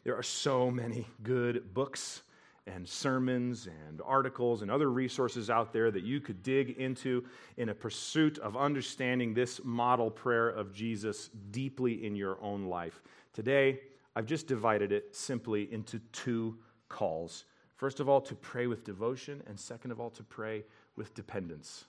There 0.03 0.17
are 0.17 0.23
so 0.23 0.71
many 0.71 1.07
good 1.23 1.75
books 1.75 2.23
and 2.67 2.89
sermons 2.89 3.67
and 3.67 4.01
articles 4.03 4.63
and 4.63 4.71
other 4.71 4.91
resources 4.91 5.51
out 5.51 5.75
there 5.75 5.91
that 5.91 6.05
you 6.05 6.21
could 6.21 6.43
dig 6.43 6.71
into 6.79 7.23
in 7.59 7.69
a 7.69 7.75
pursuit 7.75 8.39
of 8.39 8.57
understanding 8.57 9.35
this 9.35 9.61
model 9.63 10.11
prayer 10.11 10.49
of 10.49 10.73
Jesus 10.73 11.29
deeply 11.51 12.07
in 12.07 12.17
your 12.17 12.39
own 12.41 12.65
life. 12.65 13.03
Today, 13.35 13.81
I've 14.17 14.27
just 14.27 14.47
divided 14.47 14.93
it 14.93 15.15
simply 15.15 15.71
into 15.73 15.99
two 16.13 16.57
calls. 16.89 17.45
First 17.77 18.01
of 18.01 18.09
all, 18.09 18.21
to 18.23 18.35
pray 18.35 18.67
with 18.67 18.85
devotion, 18.85 19.43
and 19.47 19.59
second 19.59 19.91
of 19.91 20.01
all, 20.01 20.11
to 20.11 20.23
pray 20.23 20.65
with 20.97 21.15
dependence. 21.15 21.85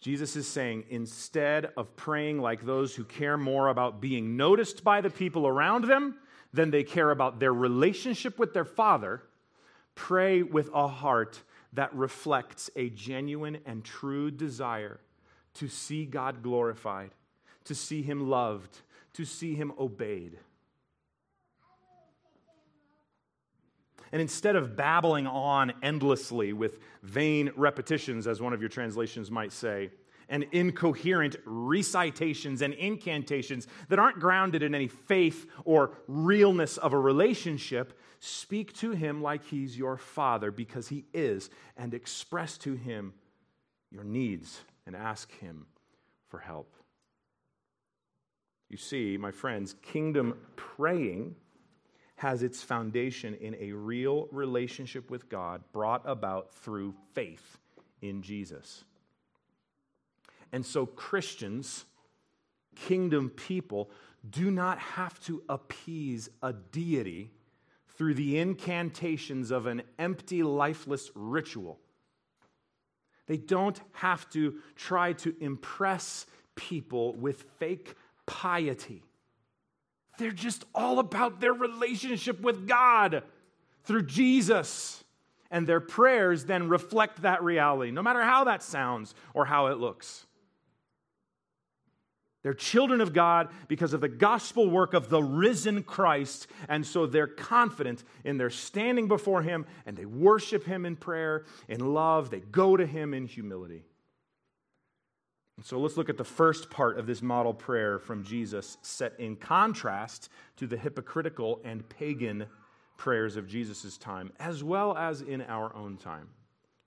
Jesus 0.00 0.36
is 0.36 0.46
saying 0.46 0.84
instead 0.90 1.72
of 1.76 1.94
praying 1.96 2.40
like 2.40 2.64
those 2.64 2.94
who 2.94 3.04
care 3.04 3.36
more 3.36 3.68
about 3.68 4.00
being 4.00 4.36
noticed 4.36 4.84
by 4.84 5.00
the 5.00 5.10
people 5.10 5.46
around 5.46 5.84
them 5.84 6.16
than 6.52 6.70
they 6.70 6.84
care 6.84 7.10
about 7.10 7.40
their 7.40 7.52
relationship 7.52 8.38
with 8.38 8.54
their 8.54 8.64
Father, 8.64 9.22
pray 9.94 10.42
with 10.42 10.70
a 10.72 10.88
heart 10.88 11.42
that 11.72 11.94
reflects 11.94 12.70
a 12.76 12.90
genuine 12.90 13.58
and 13.66 13.84
true 13.84 14.30
desire 14.30 15.00
to 15.54 15.68
see 15.68 16.04
God 16.04 16.42
glorified, 16.42 17.10
to 17.64 17.74
see 17.74 18.02
Him 18.02 18.28
loved, 18.28 18.80
to 19.18 19.24
see 19.24 19.56
him 19.56 19.72
obeyed. 19.80 20.38
And 24.12 24.22
instead 24.22 24.54
of 24.54 24.76
babbling 24.76 25.26
on 25.26 25.72
endlessly 25.82 26.52
with 26.52 26.78
vain 27.02 27.50
repetitions, 27.56 28.28
as 28.28 28.40
one 28.40 28.52
of 28.52 28.60
your 28.60 28.68
translations 28.68 29.28
might 29.28 29.52
say, 29.52 29.90
and 30.28 30.46
incoherent 30.52 31.34
recitations 31.44 32.62
and 32.62 32.74
incantations 32.74 33.66
that 33.88 33.98
aren't 33.98 34.20
grounded 34.20 34.62
in 34.62 34.72
any 34.72 34.86
faith 34.86 35.46
or 35.64 35.90
realness 36.06 36.76
of 36.76 36.92
a 36.92 36.98
relationship, 36.98 37.98
speak 38.20 38.72
to 38.74 38.92
him 38.92 39.20
like 39.20 39.44
he's 39.44 39.76
your 39.76 39.96
father 39.96 40.52
because 40.52 40.86
he 40.86 41.06
is, 41.12 41.50
and 41.76 41.92
express 41.92 42.56
to 42.58 42.74
him 42.74 43.14
your 43.90 44.04
needs 44.04 44.60
and 44.86 44.94
ask 44.94 45.28
him 45.38 45.66
for 46.28 46.38
help. 46.38 46.77
You 48.68 48.76
see, 48.76 49.16
my 49.16 49.30
friends, 49.30 49.74
kingdom 49.82 50.38
praying 50.56 51.34
has 52.16 52.42
its 52.42 52.62
foundation 52.62 53.34
in 53.34 53.54
a 53.60 53.72
real 53.72 54.28
relationship 54.32 55.10
with 55.10 55.28
God 55.28 55.62
brought 55.72 56.02
about 56.04 56.52
through 56.52 56.94
faith 57.14 57.58
in 58.02 58.22
Jesus. 58.22 58.84
And 60.52 60.66
so, 60.66 60.84
Christians, 60.84 61.84
kingdom 62.74 63.30
people, 63.30 63.90
do 64.28 64.50
not 64.50 64.78
have 64.78 65.18
to 65.20 65.42
appease 65.48 66.28
a 66.42 66.52
deity 66.52 67.30
through 67.96 68.14
the 68.14 68.38
incantations 68.38 69.50
of 69.50 69.66
an 69.66 69.82
empty, 69.98 70.42
lifeless 70.42 71.10
ritual. 71.14 71.78
They 73.26 73.36
don't 73.36 73.80
have 73.92 74.28
to 74.30 74.56
try 74.74 75.12
to 75.14 75.34
impress 75.40 76.26
people 76.54 77.14
with 77.14 77.44
fake 77.58 77.94
piety. 78.28 79.02
They're 80.18 80.30
just 80.30 80.64
all 80.74 81.00
about 81.00 81.40
their 81.40 81.52
relationship 81.52 82.40
with 82.40 82.68
God 82.68 83.24
through 83.84 84.04
Jesus. 84.04 85.02
And 85.50 85.66
their 85.66 85.80
prayers 85.80 86.44
then 86.44 86.68
reflect 86.68 87.22
that 87.22 87.42
reality, 87.42 87.90
no 87.90 88.02
matter 88.02 88.22
how 88.22 88.44
that 88.44 88.62
sounds 88.62 89.14
or 89.32 89.46
how 89.46 89.68
it 89.68 89.78
looks. 89.78 90.26
They're 92.42 92.54
children 92.54 93.00
of 93.00 93.12
God 93.12 93.48
because 93.66 93.92
of 93.92 94.00
the 94.00 94.08
gospel 94.08 94.70
work 94.70 94.94
of 94.94 95.08
the 95.08 95.22
risen 95.22 95.82
Christ, 95.82 96.46
and 96.68 96.86
so 96.86 97.06
they're 97.06 97.26
confident 97.26 98.04
in 98.24 98.38
their 98.38 98.50
standing 98.50 99.08
before 99.08 99.42
Him 99.42 99.66
and 99.86 99.96
they 99.96 100.04
worship 100.04 100.64
Him 100.64 100.86
in 100.86 100.96
prayer, 100.96 101.44
in 101.68 101.94
love. 101.94 102.30
They 102.30 102.40
go 102.40 102.76
to 102.76 102.86
Him 102.86 103.12
in 103.12 103.26
humility. 103.26 103.84
So 105.64 105.80
let's 105.80 105.96
look 105.96 106.08
at 106.08 106.16
the 106.16 106.24
first 106.24 106.70
part 106.70 106.98
of 106.98 107.06
this 107.06 107.20
model 107.20 107.52
prayer 107.52 107.98
from 107.98 108.22
Jesus, 108.22 108.78
set 108.82 109.18
in 109.18 109.34
contrast 109.34 110.30
to 110.56 110.68
the 110.68 110.76
hypocritical 110.76 111.60
and 111.64 111.88
pagan 111.88 112.46
prayers 112.96 113.36
of 113.36 113.48
Jesus' 113.48 113.98
time, 113.98 114.32
as 114.38 114.62
well 114.62 114.96
as 114.96 115.20
in 115.20 115.42
our 115.42 115.74
own 115.74 115.96
time. 115.96 116.28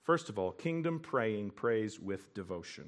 First 0.03 0.29
of 0.29 0.39
all, 0.39 0.51
kingdom 0.51 0.99
praying 0.99 1.51
prays 1.51 1.99
with 1.99 2.33
devotion. 2.33 2.85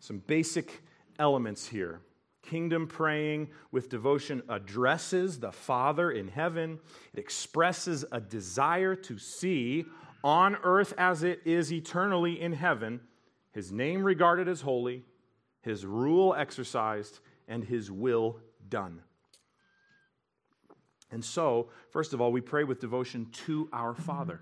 Some 0.00 0.18
basic 0.26 0.82
elements 1.18 1.66
here. 1.66 2.02
Kingdom 2.42 2.86
praying 2.86 3.48
with 3.72 3.88
devotion 3.88 4.42
addresses 4.50 5.40
the 5.40 5.50
Father 5.50 6.10
in 6.10 6.28
heaven. 6.28 6.78
It 7.14 7.20
expresses 7.20 8.04
a 8.12 8.20
desire 8.20 8.94
to 8.96 9.16
see 9.16 9.86
on 10.22 10.56
earth 10.62 10.92
as 10.98 11.22
it 11.22 11.40
is 11.46 11.72
eternally 11.72 12.38
in 12.38 12.52
heaven 12.52 13.00
his 13.54 13.70
name 13.70 14.02
regarded 14.02 14.48
as 14.48 14.60
holy, 14.62 15.04
his 15.62 15.86
rule 15.86 16.34
exercised, 16.34 17.20
and 17.46 17.62
his 17.62 17.88
will 17.88 18.40
done. 18.68 19.00
And 21.12 21.24
so, 21.24 21.68
first 21.90 22.12
of 22.12 22.20
all, 22.20 22.32
we 22.32 22.40
pray 22.40 22.64
with 22.64 22.80
devotion 22.80 23.28
to 23.46 23.68
our 23.72 23.94
Father, 23.94 24.40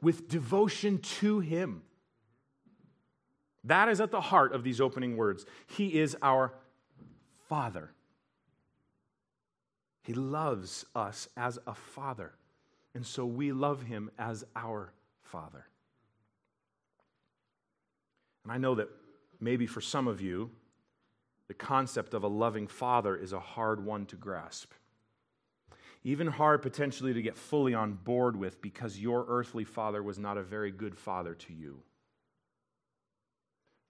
with 0.00 0.26
devotion 0.26 0.98
to 1.20 1.40
him. 1.40 1.82
That 3.64 3.90
is 3.90 4.00
at 4.00 4.10
the 4.10 4.22
heart 4.22 4.54
of 4.54 4.64
these 4.64 4.80
opening 4.80 5.18
words. 5.18 5.44
He 5.66 5.98
is 5.98 6.16
our 6.22 6.54
Father. 7.46 7.92
He 10.02 10.14
loves 10.14 10.86
us 10.94 11.28
as 11.36 11.58
a 11.66 11.74
Father, 11.74 12.32
and 12.94 13.04
so 13.04 13.26
we 13.26 13.52
love 13.52 13.82
him 13.82 14.10
as 14.18 14.44
our 14.54 14.94
Father. 15.20 15.66
And 18.46 18.52
I 18.52 18.58
know 18.58 18.76
that 18.76 18.88
maybe 19.40 19.66
for 19.66 19.80
some 19.80 20.06
of 20.06 20.20
you, 20.20 20.52
the 21.48 21.54
concept 21.54 22.14
of 22.14 22.22
a 22.22 22.28
loving 22.28 22.68
father 22.68 23.16
is 23.16 23.32
a 23.32 23.40
hard 23.40 23.84
one 23.84 24.06
to 24.06 24.16
grasp. 24.16 24.72
even 26.04 26.28
hard 26.28 26.62
potentially 26.62 27.12
to 27.12 27.20
get 27.20 27.36
fully 27.36 27.74
on 27.74 27.92
board 27.92 28.36
with 28.36 28.62
because 28.62 29.00
your 29.00 29.24
earthly 29.26 29.64
father 29.64 30.00
was 30.00 30.16
not 30.16 30.36
a 30.36 30.42
very 30.44 30.70
good 30.70 30.96
father 30.96 31.34
to 31.34 31.52
you. 31.52 31.82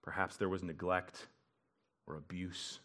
Perhaps 0.03 0.38
there 0.38 0.49
was 0.49 0.62
neglect 0.62 1.27
or 2.07 2.16
abuse 2.16 2.81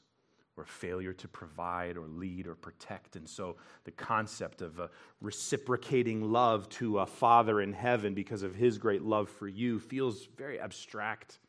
or 0.58 0.66
failure 0.66 1.14
to 1.14 1.30
provide 1.30 1.96
or 1.96 2.08
lead 2.08 2.48
or 2.48 2.56
protect. 2.56 3.16
And 3.16 3.30
so 3.30 3.56
the 3.86 3.92
concept 3.92 4.62
of 4.62 4.80
a 4.80 4.90
reciprocating 5.22 6.34
love 6.34 6.68
to 6.70 7.00
a 7.00 7.06
father 7.06 7.62
in 7.62 7.72
heaven 7.72 8.14
because 8.14 8.44
of 8.44 8.56
his 8.56 8.78
great 8.78 9.04
love 9.04 9.30
for 9.30 9.48
you 9.48 9.80
feels 9.80 10.26
very 10.36 10.60
abstract 10.60 11.40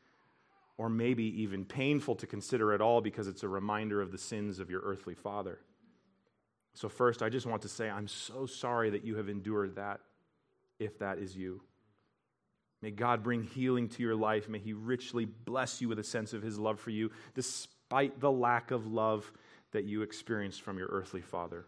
or 0.78 0.88
maybe 0.88 1.24
even 1.42 1.64
painful 1.64 2.16
to 2.16 2.26
consider 2.26 2.72
at 2.72 2.80
all 2.80 3.00
because 3.00 3.28
it's 3.28 3.42
a 3.42 3.48
reminder 3.48 4.00
of 4.00 4.10
the 4.10 4.18
sins 4.18 4.58
of 4.58 4.70
your 4.70 4.80
earthly 4.80 5.14
father. 5.14 5.58
So, 6.74 6.88
first, 6.88 7.22
I 7.22 7.28
just 7.28 7.46
want 7.46 7.62
to 7.62 7.68
say 7.68 7.90
I'm 7.90 8.08
so 8.08 8.46
sorry 8.46 8.90
that 8.90 9.04
you 9.04 9.16
have 9.16 9.28
endured 9.28 9.76
that, 9.76 10.00
if 10.78 10.98
that 11.00 11.18
is 11.18 11.36
you. 11.36 11.60
May 12.80 12.90
God 12.90 13.22
bring 13.22 13.44
healing 13.44 13.88
to 13.90 14.02
your 14.02 14.16
life. 14.16 14.48
May 14.48 14.58
He 14.58 14.72
richly 14.72 15.24
bless 15.26 15.80
you 15.80 15.88
with 15.88 15.98
a 15.98 16.04
sense 16.04 16.32
of 16.32 16.42
His 16.42 16.58
love 16.58 16.80
for 16.80 16.90
you, 16.90 17.10
despite 17.34 18.20
the 18.20 18.32
lack 18.32 18.70
of 18.70 18.86
love 18.86 19.30
that 19.72 19.84
you 19.84 20.02
experienced 20.02 20.62
from 20.62 20.78
your 20.78 20.88
earthly 20.88 21.20
father. 21.20 21.66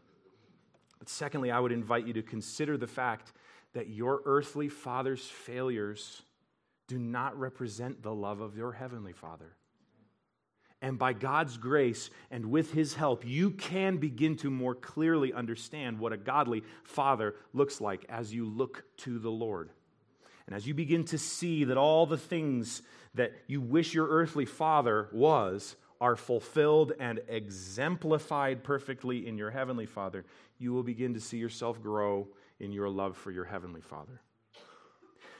But 0.98 1.08
secondly, 1.08 1.50
I 1.50 1.60
would 1.60 1.72
invite 1.72 2.06
you 2.06 2.14
to 2.14 2.22
consider 2.22 2.76
the 2.76 2.86
fact 2.86 3.32
that 3.74 3.88
your 3.88 4.22
earthly 4.24 4.68
father's 4.68 5.24
failures 5.24 6.22
do 6.88 6.98
not 6.98 7.38
represent 7.38 8.02
the 8.02 8.14
love 8.14 8.40
of 8.40 8.56
your 8.56 8.72
heavenly 8.72 9.12
father. 9.12 9.56
And 10.82 10.98
by 10.98 11.14
God's 11.14 11.56
grace 11.56 12.10
and 12.30 12.50
with 12.50 12.72
His 12.72 12.94
help, 12.94 13.24
you 13.26 13.52
can 13.52 13.96
begin 13.96 14.36
to 14.38 14.50
more 14.50 14.74
clearly 14.74 15.32
understand 15.32 15.98
what 15.98 16.12
a 16.12 16.18
godly 16.18 16.62
father 16.82 17.36
looks 17.54 17.80
like 17.80 18.04
as 18.08 18.34
you 18.34 18.44
look 18.44 18.84
to 18.98 19.18
the 19.18 19.30
Lord. 19.30 19.70
And 20.46 20.54
as 20.54 20.66
you 20.66 20.74
begin 20.74 21.04
to 21.04 21.16
see 21.16 21.64
that 21.64 21.78
all 21.78 22.04
the 22.04 22.18
things 22.18 22.82
that 23.14 23.32
you 23.46 23.62
wish 23.62 23.94
your 23.94 24.08
earthly 24.08 24.44
father 24.44 25.08
was 25.12 25.76
are 26.02 26.16
fulfilled 26.16 26.92
and 27.00 27.20
exemplified 27.28 28.62
perfectly 28.62 29.26
in 29.26 29.38
your 29.38 29.50
heavenly 29.50 29.86
father, 29.86 30.26
you 30.58 30.74
will 30.74 30.82
begin 30.82 31.14
to 31.14 31.20
see 31.20 31.38
yourself 31.38 31.80
grow 31.82 32.28
in 32.60 32.72
your 32.72 32.90
love 32.90 33.16
for 33.16 33.30
your 33.30 33.44
heavenly 33.44 33.80
father. 33.80 34.20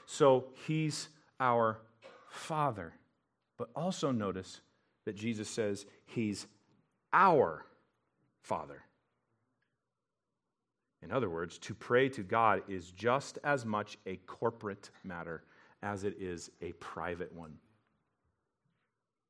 So 0.07 0.45
he's 0.65 1.09
our 1.39 1.79
father. 2.29 2.93
But 3.57 3.69
also 3.75 4.11
notice 4.11 4.61
that 5.05 5.15
Jesus 5.15 5.49
says 5.49 5.85
he's 6.05 6.47
our 7.13 7.65
Father. 8.41 8.83
In 11.01 11.11
other 11.11 11.29
words, 11.29 11.57
to 11.59 11.73
pray 11.73 12.09
to 12.09 12.23
God 12.23 12.63
is 12.67 12.91
just 12.91 13.37
as 13.43 13.65
much 13.65 13.97
a 14.05 14.17
corporate 14.27 14.89
matter 15.03 15.43
as 15.81 16.03
it 16.03 16.15
is 16.19 16.49
a 16.61 16.71
private 16.73 17.31
one. 17.33 17.53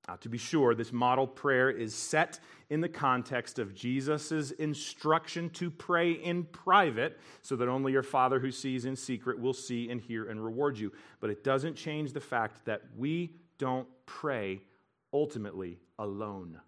Now, 0.07 0.15
to 0.17 0.29
be 0.29 0.37
sure, 0.37 0.75
this 0.75 0.93
model 0.93 1.25
prayer 1.25 1.69
is 1.71 1.95
set 1.95 2.39
in 2.69 2.79
the 2.79 2.89
context 2.89 3.57
of 3.57 3.73
Jesus' 3.73 4.51
instruction 4.51 5.49
to 5.51 5.71
pray 5.71 6.11
in 6.11 6.43
private 6.43 7.19
so 7.41 7.55
that 7.55 7.67
only 7.67 7.91
your 7.91 8.03
Father 8.03 8.39
who 8.39 8.51
sees 8.51 8.85
in 8.85 8.95
secret 8.95 9.39
will 9.39 9.53
see 9.53 9.89
and 9.89 9.99
hear 9.99 10.29
and 10.29 10.43
reward 10.43 10.77
you. 10.77 10.91
But 11.19 11.31
it 11.31 11.43
doesn't 11.43 11.75
change 11.75 12.13
the 12.13 12.19
fact 12.19 12.65
that 12.65 12.83
we 12.95 13.35
don't 13.57 13.87
pray 14.05 14.61
ultimately 15.11 15.79
alone. 15.97 16.59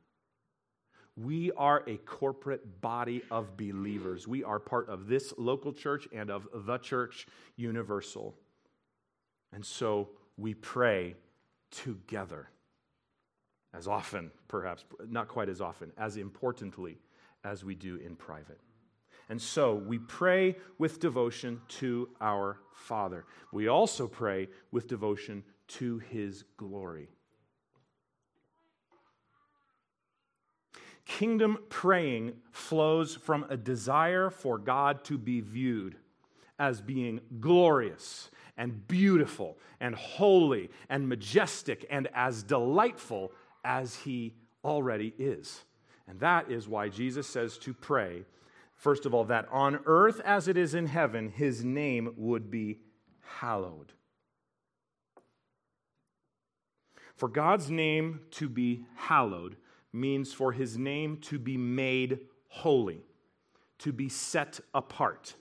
We 1.16 1.52
are 1.54 1.84
a 1.88 1.98
corporate 1.98 2.82
body 2.82 3.24
of 3.30 3.56
believers. 3.58 4.28
We 4.28 4.44
are 4.44 4.60
part 4.60 4.90
of 4.90 5.08
this 5.08 5.34
local 5.38 5.74
church 5.74 6.08
and 6.14 6.32
of 6.32 6.48
the 6.54 6.78
church 6.78 7.28
universal. 7.56 8.36
And 9.52 9.66
so 9.66 10.10
we 10.38 10.54
pray 10.54 11.16
together 11.72 12.50
as 13.78 13.88
often, 13.88 14.32
perhaps, 14.48 14.84
not 15.08 15.28
quite 15.28 15.50
as 15.50 15.62
often, 15.62 15.92
as 15.98 16.18
importantly 16.18 16.98
as 17.44 17.64
we 17.64 17.76
do 17.76 17.98
in 17.98 18.16
private. 18.16 18.60
And 19.30 19.40
so 19.42 19.76
we 19.76 20.00
pray 20.00 20.56
with 20.80 21.00
devotion 21.00 21.62
to 21.80 22.10
our 22.20 22.60
Father. 22.74 23.26
We 23.52 23.68
also 23.68 24.08
pray 24.08 24.48
with 24.72 24.88
devotion 24.88 25.44
to 25.68 26.00
His 26.00 26.44
glory. 26.56 27.10
Kingdom 31.06 31.60
praying 31.70 32.34
flows 32.52 33.16
from 33.16 33.46
a 33.50 33.58
desire 33.58 34.30
for 34.30 34.58
God 34.58 35.04
to 35.06 35.18
be 35.18 35.42
viewed 35.42 35.98
as 36.60 36.82
being 36.82 37.22
glorious 37.40 38.32
and 38.58 38.88
beautiful 38.88 39.58
and 39.80 39.94
holy 39.94 40.70
and 40.90 41.08
majestic 41.08 41.86
and 41.90 42.08
as 42.14 42.44
delightful 42.44 43.32
as 43.64 43.96
He 43.96 44.36
already 44.64 45.14
is. 45.18 45.64
And 46.08 46.20
that 46.20 46.50
is 46.50 46.68
why 46.68 46.90
Jesus 46.90 47.28
says 47.28 47.58
to 47.60 47.74
pray, 47.74 48.24
first 48.76 49.06
of 49.06 49.14
all, 49.14 49.26
that 49.26 49.48
on 49.52 49.80
earth 49.86 50.22
as 50.24 50.48
it 50.48 50.58
is 50.58 50.74
in 50.74 50.88
heaven, 50.88 51.30
His 51.30 51.64
name 51.64 52.14
would 52.18 52.50
be 52.50 52.80
hallowed. 53.40 53.94
For 57.18 57.28
God's 57.28 57.72
name 57.72 58.22
to 58.32 58.48
be 58.48 58.86
hallowed 58.96 59.58
means 59.92 60.34
for 60.34 60.52
his 60.52 60.78
name 60.78 61.18
to 61.22 61.40
be 61.40 61.58
made 61.58 62.20
holy, 62.48 63.02
to 63.80 63.92
be 63.92 64.08
set 64.08 64.60
apart. 64.74 65.34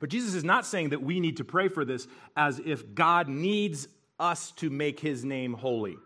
But 0.00 0.10
Jesus 0.10 0.34
is 0.34 0.44
not 0.44 0.66
saying 0.66 0.90
that 0.90 1.02
we 1.02 1.20
need 1.20 1.38
to 1.38 1.44
pray 1.44 1.68
for 1.68 1.84
this 1.84 2.06
as 2.36 2.60
if 2.64 2.94
God 2.94 3.28
needs 3.28 3.88
us 4.18 4.52
to 4.52 4.70
make 4.70 5.00
his 5.00 5.24
name 5.24 5.54
holy. 5.54 5.96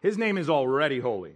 His 0.00 0.16
name 0.16 0.38
is 0.38 0.48
already 0.48 1.00
holy. 1.00 1.34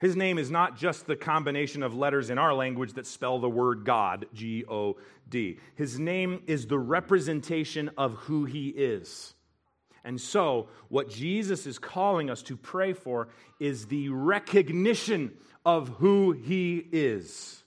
His 0.00 0.16
name 0.16 0.38
is 0.38 0.50
not 0.50 0.76
just 0.76 1.06
the 1.06 1.16
combination 1.16 1.82
of 1.82 1.94
letters 1.94 2.28
in 2.28 2.36
our 2.36 2.52
language 2.52 2.94
that 2.94 3.06
spell 3.06 3.38
the 3.38 3.48
word 3.48 3.84
God, 3.84 4.26
G 4.34 4.64
O 4.68 4.96
D. 5.28 5.58
His 5.76 5.98
name 5.98 6.42
is 6.46 6.66
the 6.66 6.78
representation 6.78 7.90
of 7.96 8.14
who 8.14 8.44
he 8.44 8.68
is. 8.68 9.34
And 10.04 10.20
so, 10.20 10.68
what 10.88 11.08
Jesus 11.08 11.66
is 11.66 11.78
calling 11.78 12.28
us 12.28 12.42
to 12.42 12.56
pray 12.56 12.92
for 12.92 13.28
is 13.58 13.86
the 13.86 14.10
recognition 14.10 15.32
of 15.64 15.88
who 15.88 16.32
he 16.32 16.86
is. 16.92 17.64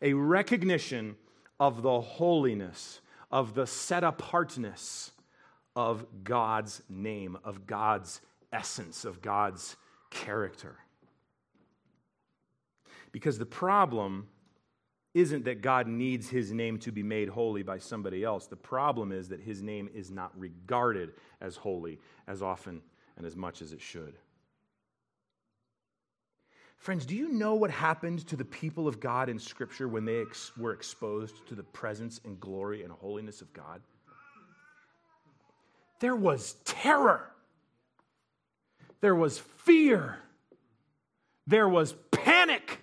A 0.00 0.12
recognition 0.12 1.16
of 1.58 1.82
the 1.82 2.00
holiness, 2.00 3.00
of 3.32 3.54
the 3.54 3.66
set 3.66 4.04
apartness 4.04 5.10
of 5.74 6.04
God's 6.24 6.82
name, 6.88 7.38
of 7.44 7.66
God's 7.66 8.20
essence, 8.52 9.04
of 9.04 9.22
God's 9.22 9.76
character. 10.10 10.76
Because 13.12 13.38
the 13.38 13.46
problem 13.46 14.28
isn't 15.14 15.44
that 15.44 15.60
God 15.60 15.86
needs 15.86 16.28
his 16.28 16.52
name 16.52 16.78
to 16.78 16.92
be 16.92 17.02
made 17.02 17.28
holy 17.28 17.62
by 17.62 17.78
somebody 17.78 18.24
else. 18.24 18.46
The 18.46 18.56
problem 18.56 19.12
is 19.12 19.28
that 19.28 19.40
his 19.40 19.62
name 19.62 19.90
is 19.94 20.10
not 20.10 20.32
regarded 20.38 21.12
as 21.40 21.56
holy 21.56 21.98
as 22.26 22.40
often 22.40 22.80
and 23.16 23.26
as 23.26 23.36
much 23.36 23.60
as 23.60 23.72
it 23.72 23.80
should. 23.80 24.14
Friends, 26.78 27.06
do 27.06 27.14
you 27.14 27.28
know 27.28 27.54
what 27.54 27.70
happened 27.70 28.26
to 28.26 28.36
the 28.36 28.44
people 28.44 28.88
of 28.88 28.98
God 28.98 29.28
in 29.28 29.38
Scripture 29.38 29.86
when 29.86 30.04
they 30.04 30.22
ex- 30.22 30.56
were 30.56 30.72
exposed 30.72 31.46
to 31.46 31.54
the 31.54 31.62
presence 31.62 32.20
and 32.24 32.40
glory 32.40 32.82
and 32.82 32.90
holiness 32.90 33.40
of 33.40 33.52
God? 33.52 33.82
There 36.02 36.16
was 36.16 36.56
terror, 36.64 37.30
there 39.00 39.14
was 39.14 39.38
fear, 39.38 40.18
there 41.46 41.68
was 41.68 41.94
panic. 42.10 42.82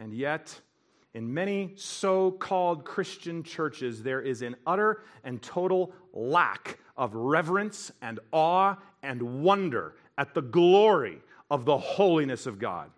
And 0.00 0.12
yet, 0.12 0.60
in 1.14 1.32
many 1.32 1.74
so 1.76 2.32
called 2.32 2.84
Christian 2.84 3.44
churches, 3.44 4.02
there 4.02 4.20
is 4.20 4.42
an 4.42 4.56
utter 4.66 5.04
and 5.22 5.40
total 5.40 5.92
lack 6.12 6.80
of 6.96 7.14
reverence 7.14 7.92
and 8.02 8.18
awe 8.32 8.74
and 9.00 9.44
wonder 9.44 9.94
at 10.18 10.34
the 10.34 10.42
glory 10.42 11.20
of 11.52 11.66
the 11.66 11.78
holiness 11.78 12.46
of 12.46 12.58
God. 12.58 12.90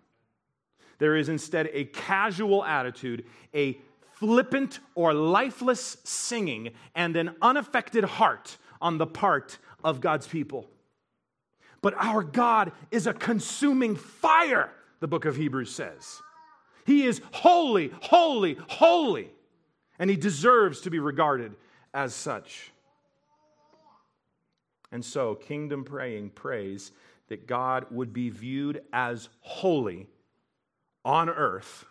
There 0.97 1.15
is 1.15 1.29
instead 1.29 1.69
a 1.71 1.85
casual 1.85 2.65
attitude, 2.65 3.25
a 3.53 3.77
flippant 4.13 4.79
or 4.95 5.13
lifeless 5.13 5.97
singing, 6.03 6.71
and 6.95 7.15
an 7.15 7.35
unaffected 7.41 8.03
heart 8.03 8.57
on 8.81 8.97
the 8.97 9.07
part 9.07 9.57
of 9.83 10.01
God's 10.01 10.27
people. 10.27 10.69
But 11.81 11.95
our 11.97 12.23
God 12.23 12.71
is 12.91 13.07
a 13.07 13.13
consuming 13.13 13.95
fire, 13.95 14.71
the 14.99 15.07
book 15.07 15.25
of 15.25 15.35
Hebrews 15.35 15.73
says. 15.73 16.21
He 16.85 17.05
is 17.05 17.21
holy, 17.31 17.91
holy, 18.01 18.57
holy, 18.67 19.29
and 19.99 20.09
he 20.09 20.15
deserves 20.15 20.81
to 20.81 20.89
be 20.89 20.99
regarded 20.99 21.55
as 21.93 22.13
such. 22.13 22.71
And 24.91 25.03
so, 25.03 25.35
kingdom 25.35 25.83
praying 25.83 26.31
prays 26.31 26.91
that 27.27 27.47
God 27.47 27.87
would 27.89 28.13
be 28.13 28.29
viewed 28.29 28.81
as 28.93 29.29
holy 29.41 30.07
on 31.03 31.29
earth 31.29 31.85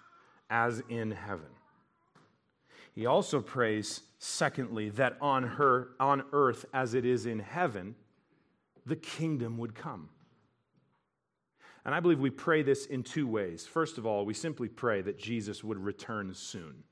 as 0.49 0.83
in 0.89 1.11
heaven. 1.11 1.49
He 2.95 3.07
also 3.07 3.41
prays, 3.41 4.03
secondly, 4.19 4.91
that 4.91 5.17
on, 5.21 5.43
her, 5.43 5.91
on 5.99 6.25
earth 6.33 6.65
as 6.75 6.95
it 6.95 7.05
is 7.05 7.27
in 7.27 7.39
heaven, 7.39 7.95
the 8.85 8.97
kingdom 8.97 9.59
would 9.59 9.75
come. 9.75 10.09
And 11.85 11.95
I 11.95 12.01
believe 12.01 12.21
we 12.21 12.31
pray 12.31 12.63
this 12.63 12.87
in 12.87 13.03
two 13.03 13.27
ways. 13.27 13.67
First 13.67 13.99
of 13.99 14.07
all, 14.07 14.25
we 14.25 14.35
simply 14.35 14.69
pray 14.69 15.03
that 15.03 15.19
Jesus 15.19 15.65
would 15.65 15.79
return 15.79 16.33
soon. 16.35 16.85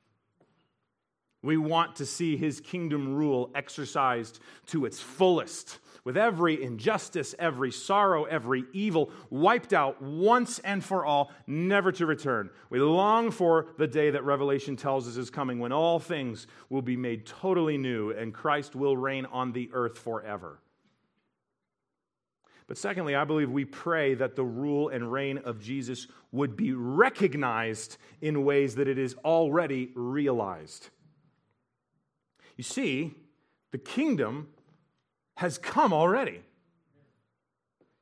We 1.42 1.56
want 1.56 1.96
to 1.96 2.06
see 2.06 2.36
his 2.36 2.60
kingdom 2.60 3.14
rule 3.14 3.50
exercised 3.54 4.40
to 4.66 4.84
its 4.84 5.00
fullest, 5.00 5.78
with 6.04 6.16
every 6.16 6.62
injustice, 6.62 7.34
every 7.38 7.70
sorrow, 7.70 8.24
every 8.24 8.64
evil 8.72 9.10
wiped 9.30 9.72
out 9.72 10.00
once 10.02 10.58
and 10.60 10.84
for 10.84 11.04
all, 11.04 11.30
never 11.46 11.92
to 11.92 12.06
return. 12.06 12.50
We 12.68 12.80
long 12.80 13.30
for 13.30 13.68
the 13.78 13.86
day 13.86 14.10
that 14.10 14.24
Revelation 14.24 14.76
tells 14.76 15.08
us 15.08 15.16
is 15.16 15.30
coming 15.30 15.58
when 15.58 15.72
all 15.72 15.98
things 15.98 16.46
will 16.68 16.82
be 16.82 16.96
made 16.96 17.26
totally 17.26 17.78
new 17.78 18.10
and 18.10 18.34
Christ 18.34 18.74
will 18.74 18.96
reign 18.96 19.26
on 19.26 19.52
the 19.52 19.70
earth 19.72 19.98
forever. 19.98 20.58
But 22.66 22.78
secondly, 22.78 23.16
I 23.16 23.24
believe 23.24 23.50
we 23.50 23.64
pray 23.64 24.14
that 24.14 24.36
the 24.36 24.44
rule 24.44 24.90
and 24.90 25.10
reign 25.10 25.38
of 25.38 25.60
Jesus 25.60 26.06
would 26.32 26.56
be 26.56 26.72
recognized 26.72 27.96
in 28.20 28.44
ways 28.44 28.76
that 28.76 28.88
it 28.88 28.96
is 28.96 29.14
already 29.24 29.90
realized. 29.94 30.88
You 32.60 32.64
see, 32.64 33.14
the 33.70 33.78
kingdom 33.78 34.48
has 35.38 35.56
come 35.56 35.94
already. 35.94 36.42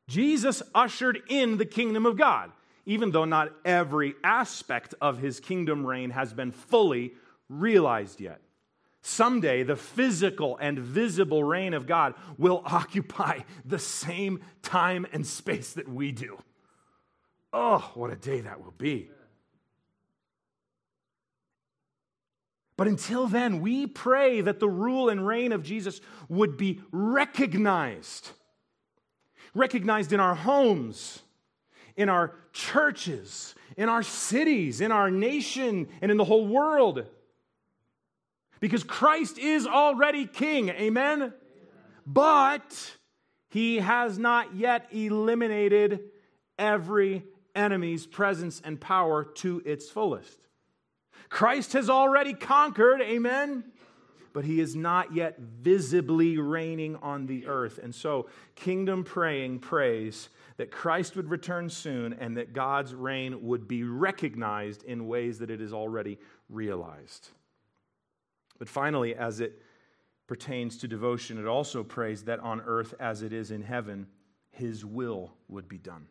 Jesus 0.08 0.64
ushered 0.74 1.22
in 1.28 1.58
the 1.58 1.64
kingdom 1.64 2.04
of 2.04 2.16
God, 2.16 2.50
even 2.84 3.12
though 3.12 3.24
not 3.24 3.52
every 3.64 4.16
aspect 4.24 4.96
of 5.00 5.18
his 5.18 5.38
kingdom 5.38 5.86
reign 5.86 6.10
has 6.10 6.32
been 6.32 6.50
fully 6.50 7.12
realized 7.48 8.20
yet. 8.20 8.40
Someday, 9.00 9.62
the 9.62 9.76
physical 9.76 10.58
and 10.60 10.76
visible 10.76 11.44
reign 11.44 11.72
of 11.72 11.86
God 11.86 12.14
will 12.36 12.60
occupy 12.66 13.42
the 13.64 13.78
same 13.78 14.40
time 14.62 15.06
and 15.12 15.24
space 15.24 15.74
that 15.74 15.88
we 15.88 16.10
do. 16.10 16.36
Oh, 17.52 17.92
what 17.94 18.10
a 18.10 18.16
day 18.16 18.40
that 18.40 18.60
will 18.60 18.74
be. 18.76 19.08
But 22.78 22.86
until 22.86 23.26
then, 23.26 23.60
we 23.60 23.88
pray 23.88 24.40
that 24.40 24.60
the 24.60 24.68
rule 24.68 25.08
and 25.08 25.26
reign 25.26 25.50
of 25.50 25.64
Jesus 25.64 26.00
would 26.28 26.56
be 26.56 26.80
recognized. 26.92 28.30
Recognized 29.52 30.12
in 30.12 30.20
our 30.20 30.36
homes, 30.36 31.20
in 31.96 32.08
our 32.08 32.36
churches, 32.52 33.56
in 33.76 33.88
our 33.88 34.04
cities, 34.04 34.80
in 34.80 34.92
our 34.92 35.10
nation, 35.10 35.88
and 36.00 36.12
in 36.12 36.16
the 36.16 36.24
whole 36.24 36.46
world. 36.46 37.04
Because 38.60 38.84
Christ 38.84 39.38
is 39.38 39.66
already 39.66 40.24
king. 40.24 40.68
Amen? 40.68 41.22
Amen? 41.22 41.32
But 42.06 42.96
he 43.48 43.78
has 43.78 44.20
not 44.20 44.54
yet 44.54 44.86
eliminated 44.92 46.04
every 46.56 47.24
enemy's 47.56 48.06
presence 48.06 48.62
and 48.64 48.80
power 48.80 49.24
to 49.24 49.62
its 49.64 49.90
fullest. 49.90 50.47
Christ 51.28 51.72
has 51.74 51.90
already 51.90 52.34
conquered. 52.34 53.00
Amen? 53.02 53.64
But 54.32 54.44
he 54.44 54.60
is 54.60 54.76
not 54.76 55.14
yet 55.14 55.38
visibly 55.38 56.38
reigning 56.38 56.96
on 56.96 57.26
the 57.26 57.46
earth. 57.46 57.78
And 57.82 57.94
so, 57.94 58.28
kingdom 58.54 59.04
praying 59.04 59.60
prays 59.60 60.28
that 60.58 60.70
Christ 60.70 61.16
would 61.16 61.30
return 61.30 61.70
soon 61.70 62.12
and 62.12 62.36
that 62.36 62.52
God's 62.52 62.94
reign 62.94 63.46
would 63.46 63.66
be 63.66 63.84
recognized 63.84 64.82
in 64.84 65.06
ways 65.06 65.38
that 65.38 65.50
it 65.50 65.60
is 65.60 65.72
already 65.72 66.18
realized. 66.48 67.30
But 68.58 68.68
finally, 68.68 69.14
as 69.14 69.40
it 69.40 69.62
pertains 70.26 70.76
to 70.78 70.88
devotion, 70.88 71.38
it 71.38 71.46
also 71.46 71.82
prays 71.82 72.24
that 72.24 72.40
on 72.40 72.60
earth 72.60 72.94
as 73.00 73.22
it 73.22 73.32
is 73.32 73.50
in 73.50 73.62
heaven, 73.62 74.06
his 74.50 74.84
will 74.84 75.32
would 75.48 75.68
be 75.68 75.78
done. 75.78 76.06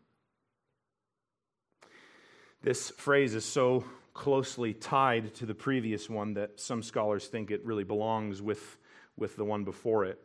This 2.63 2.89
phrase 2.89 3.35
is 3.35 3.45
so 3.45 3.85
closely 4.17 4.73
tied 4.73 5.33
to 5.35 5.45
the 5.45 5.55
previous 5.55 6.09
one 6.09 6.33
that 6.33 6.59
some 6.59 6.81
scholars 6.81 7.27
think 7.27 7.51
it 7.51 7.63
really 7.63 7.83
belongs 7.83 8.41
with, 8.41 8.77
with 9.15 9.37
the 9.37 9.45
one 9.45 9.63
before 9.63 10.03
it. 10.05 10.19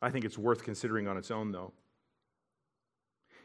I 0.00 0.10
think 0.10 0.24
it's 0.24 0.38
worth 0.38 0.62
considering 0.62 1.08
on 1.08 1.18
its 1.18 1.32
own, 1.32 1.50
though. 1.50 1.72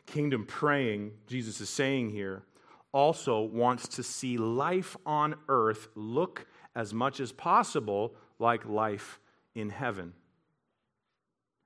Kingdom 0.05 0.45
praying, 0.45 1.13
Jesus 1.27 1.59
is 1.59 1.69
saying 1.69 2.11
here, 2.11 2.43
also 2.91 3.41
wants 3.41 3.87
to 3.87 4.03
see 4.03 4.37
life 4.37 4.95
on 5.05 5.33
earth 5.49 5.87
look 5.95 6.45
as 6.75 6.93
much 6.93 7.19
as 7.19 7.31
possible 7.31 8.13
like 8.37 8.63
life 8.65 9.19
in 9.55 9.71
heaven. 9.71 10.13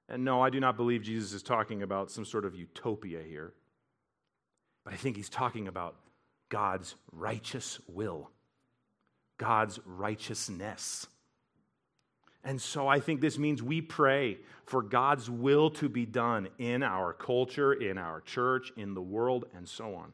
And 0.08 0.24
no, 0.24 0.42
I 0.42 0.50
do 0.50 0.62
not 0.62 0.78
believe 0.78 1.02
Jesus 1.02 1.34
is 1.34 1.44
talking 1.44 1.84
about 1.84 2.10
some 2.10 2.24
sort 2.24 2.46
of 2.46 2.56
utopia 2.56 3.22
here. 3.22 3.54
But 4.86 4.94
I 4.94 4.96
think 4.96 5.18
he's 5.18 5.28
talking 5.28 5.68
about 5.68 5.98
God's 6.50 6.96
righteous 7.12 7.80
will, 7.88 8.32
God's 9.38 9.80
righteousness. 9.86 11.08
And 12.44 12.62
so 12.62 12.88
I 12.88 13.02
think 13.02 13.20
this 13.20 13.38
means 13.38 13.62
we 13.62 13.82
pray 13.82 14.38
for 14.66 14.82
God's 14.82 15.30
will 15.30 15.70
to 15.72 15.90
be 15.90 16.06
done 16.06 16.48
in 16.58 16.82
our 16.82 17.12
culture, 17.12 17.74
in 17.74 17.98
our 17.98 18.22
church, 18.22 18.72
in 18.78 18.94
the 18.94 19.02
world, 19.02 19.46
and 19.56 19.68
so 19.68 19.96
on. 19.96 20.14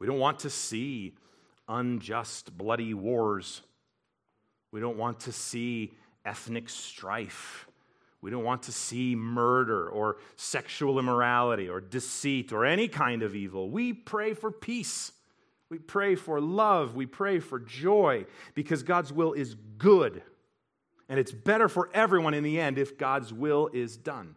We 0.00 0.06
don't 0.06 0.18
want 0.18 0.40
to 0.40 0.50
see 0.50 1.14
unjust, 1.68 2.56
bloody 2.56 2.94
wars. 2.94 3.62
We 4.72 4.80
don't 4.80 4.96
want 4.96 5.20
to 5.20 5.32
see 5.32 5.92
ethnic 6.24 6.68
strife. 6.68 7.68
We 8.22 8.30
don't 8.30 8.44
want 8.44 8.64
to 8.64 8.72
see 8.72 9.14
murder 9.16 9.88
or 9.88 10.18
sexual 10.36 10.98
immorality 10.98 11.68
or 11.68 11.80
deceit 11.80 12.52
or 12.52 12.66
any 12.66 12.86
kind 12.86 13.22
of 13.22 13.34
evil. 13.34 13.70
We 13.70 13.92
pray 13.92 14.34
for 14.34 14.50
peace. 14.50 15.12
We 15.70 15.78
pray 15.78 16.16
for 16.16 16.40
love. 16.40 16.94
We 16.94 17.06
pray 17.06 17.38
for 17.38 17.58
joy 17.58 18.26
because 18.54 18.82
God's 18.82 19.12
will 19.12 19.32
is 19.32 19.54
good. 19.78 20.22
And 21.08 21.18
it's 21.18 21.32
better 21.32 21.68
for 21.68 21.88
everyone 21.94 22.34
in 22.34 22.44
the 22.44 22.60
end 22.60 22.78
if 22.78 22.98
God's 22.98 23.32
will 23.32 23.70
is 23.72 23.96
done. 23.96 24.36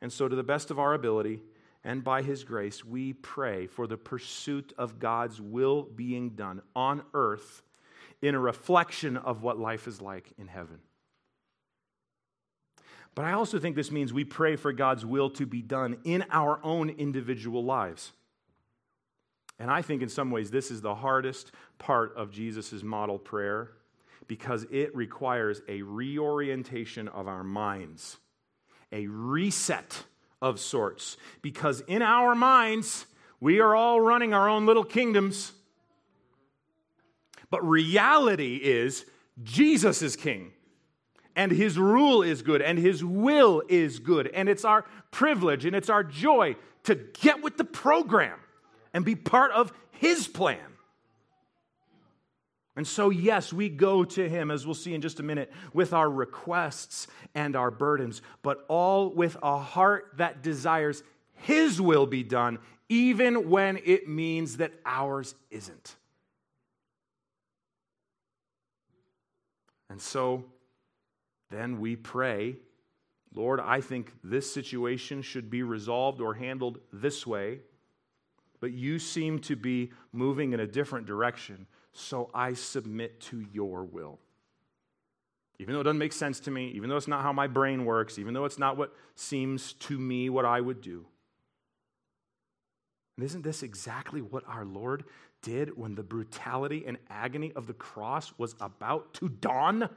And 0.00 0.12
so, 0.12 0.28
to 0.28 0.36
the 0.36 0.42
best 0.42 0.70
of 0.70 0.78
our 0.78 0.94
ability, 0.94 1.40
and 1.84 2.02
by 2.02 2.22
His 2.22 2.42
grace, 2.42 2.84
we 2.84 3.12
pray 3.12 3.66
for 3.66 3.86
the 3.86 3.96
pursuit 3.96 4.72
of 4.76 4.98
God's 4.98 5.40
will 5.40 5.84
being 5.84 6.30
done 6.30 6.62
on 6.74 7.02
earth 7.14 7.62
in 8.20 8.34
a 8.34 8.40
reflection 8.40 9.16
of 9.16 9.42
what 9.42 9.58
life 9.58 9.86
is 9.86 10.00
like 10.00 10.32
in 10.36 10.48
heaven. 10.48 10.80
But 13.16 13.24
I 13.24 13.32
also 13.32 13.58
think 13.58 13.74
this 13.74 13.90
means 13.90 14.12
we 14.12 14.24
pray 14.24 14.56
for 14.56 14.72
God's 14.72 15.04
will 15.04 15.30
to 15.30 15.46
be 15.46 15.62
done 15.62 15.96
in 16.04 16.24
our 16.30 16.60
own 16.62 16.90
individual 16.90 17.64
lives. 17.64 18.12
And 19.58 19.70
I 19.70 19.80
think 19.80 20.02
in 20.02 20.10
some 20.10 20.30
ways 20.30 20.50
this 20.50 20.70
is 20.70 20.82
the 20.82 20.94
hardest 20.94 21.50
part 21.78 22.14
of 22.14 22.30
Jesus' 22.30 22.82
model 22.82 23.18
prayer 23.18 23.70
because 24.28 24.66
it 24.70 24.94
requires 24.94 25.62
a 25.66 25.80
reorientation 25.80 27.08
of 27.08 27.26
our 27.26 27.42
minds, 27.42 28.18
a 28.92 29.06
reset 29.06 30.04
of 30.42 30.60
sorts. 30.60 31.16
Because 31.40 31.80
in 31.80 32.02
our 32.02 32.34
minds, 32.34 33.06
we 33.40 33.60
are 33.60 33.74
all 33.74 33.98
running 33.98 34.34
our 34.34 34.46
own 34.46 34.66
little 34.66 34.84
kingdoms. 34.84 35.52
But 37.48 37.66
reality 37.66 38.56
is, 38.56 39.06
Jesus 39.42 40.02
is 40.02 40.16
king. 40.16 40.52
And 41.36 41.52
his 41.52 41.78
rule 41.78 42.22
is 42.22 42.40
good, 42.40 42.62
and 42.62 42.78
his 42.78 43.04
will 43.04 43.62
is 43.68 43.98
good. 43.98 44.28
And 44.28 44.48
it's 44.48 44.64
our 44.64 44.86
privilege 45.10 45.66
and 45.66 45.76
it's 45.76 45.90
our 45.90 46.02
joy 46.02 46.56
to 46.84 46.94
get 46.94 47.42
with 47.42 47.58
the 47.58 47.64
program 47.64 48.38
and 48.94 49.04
be 49.04 49.14
part 49.14 49.52
of 49.52 49.72
his 49.90 50.26
plan. 50.26 50.58
And 52.74 52.86
so, 52.86 53.10
yes, 53.10 53.52
we 53.52 53.68
go 53.68 54.04
to 54.04 54.28
him, 54.28 54.50
as 54.50 54.66
we'll 54.66 54.74
see 54.74 54.94
in 54.94 55.00
just 55.00 55.20
a 55.20 55.22
minute, 55.22 55.52
with 55.72 55.92
our 55.92 56.10
requests 56.10 57.06
and 57.34 57.56
our 57.56 57.70
burdens, 57.70 58.22
but 58.42 58.64
all 58.68 59.10
with 59.10 59.36
a 59.42 59.58
heart 59.58 60.12
that 60.16 60.42
desires 60.42 61.02
his 61.34 61.80
will 61.80 62.06
be 62.06 62.22
done, 62.22 62.58
even 62.88 63.50
when 63.50 63.78
it 63.84 64.08
means 64.08 64.58
that 64.58 64.72
ours 64.84 65.34
isn't. 65.50 65.96
And 69.88 70.00
so, 70.00 70.44
then 71.50 71.80
we 71.80 71.96
pray, 71.96 72.56
Lord, 73.34 73.60
I 73.60 73.80
think 73.80 74.12
this 74.24 74.52
situation 74.52 75.22
should 75.22 75.50
be 75.50 75.62
resolved 75.62 76.20
or 76.20 76.34
handled 76.34 76.78
this 76.92 77.26
way, 77.26 77.60
but 78.60 78.72
you 78.72 78.98
seem 78.98 79.38
to 79.40 79.56
be 79.56 79.92
moving 80.12 80.52
in 80.52 80.60
a 80.60 80.66
different 80.66 81.06
direction 81.06 81.66
so 81.92 82.30
I 82.34 82.54
submit 82.54 83.20
to 83.22 83.44
your 83.52 83.84
will. 83.84 84.18
even 85.58 85.74
though 85.74 85.80
it 85.80 85.84
doesn't 85.84 85.98
make 85.98 86.12
sense 86.12 86.40
to 86.40 86.50
me, 86.50 86.68
even 86.74 86.90
though 86.90 86.96
it's 86.96 87.08
not 87.08 87.22
how 87.22 87.32
my 87.32 87.46
brain 87.46 87.84
works, 87.84 88.18
even 88.18 88.34
though 88.34 88.44
it's 88.44 88.58
not 88.58 88.76
what 88.76 88.92
seems 89.14 89.72
to 89.74 89.98
me 89.98 90.28
what 90.28 90.44
I 90.44 90.60
would 90.60 90.80
do. 90.80 91.06
And 93.16 93.24
isn't 93.24 93.42
this 93.42 93.62
exactly 93.62 94.20
what 94.20 94.44
our 94.46 94.64
Lord 94.64 95.04
did 95.40 95.76
when 95.76 95.94
the 95.94 96.02
brutality 96.02 96.84
and 96.86 96.98
agony 97.08 97.52
of 97.56 97.66
the 97.66 97.72
cross 97.72 98.34
was 98.36 98.54
about 98.60 99.14
to 99.14 99.28
dawn? 99.28 99.88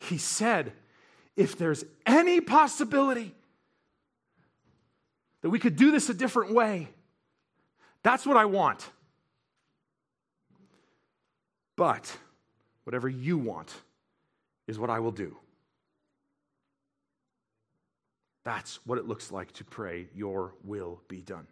He 0.00 0.18
said, 0.18 0.72
If 1.36 1.56
there's 1.56 1.84
any 2.04 2.40
possibility 2.40 3.34
that 5.42 5.50
we 5.50 5.58
could 5.58 5.76
do 5.76 5.90
this 5.90 6.08
a 6.08 6.14
different 6.14 6.52
way, 6.52 6.88
that's 8.02 8.26
what 8.26 8.36
I 8.36 8.46
want. 8.46 8.90
But 11.76 12.14
whatever 12.84 13.08
you 13.08 13.38
want 13.38 13.72
is 14.66 14.78
what 14.78 14.90
I 14.90 15.00
will 15.00 15.12
do. 15.12 15.36
That's 18.44 18.84
what 18.86 18.98
it 18.98 19.06
looks 19.06 19.30
like 19.30 19.52
to 19.52 19.64
pray, 19.64 20.08
Your 20.14 20.54
will 20.64 21.00
be 21.08 21.22
done. 21.22 21.46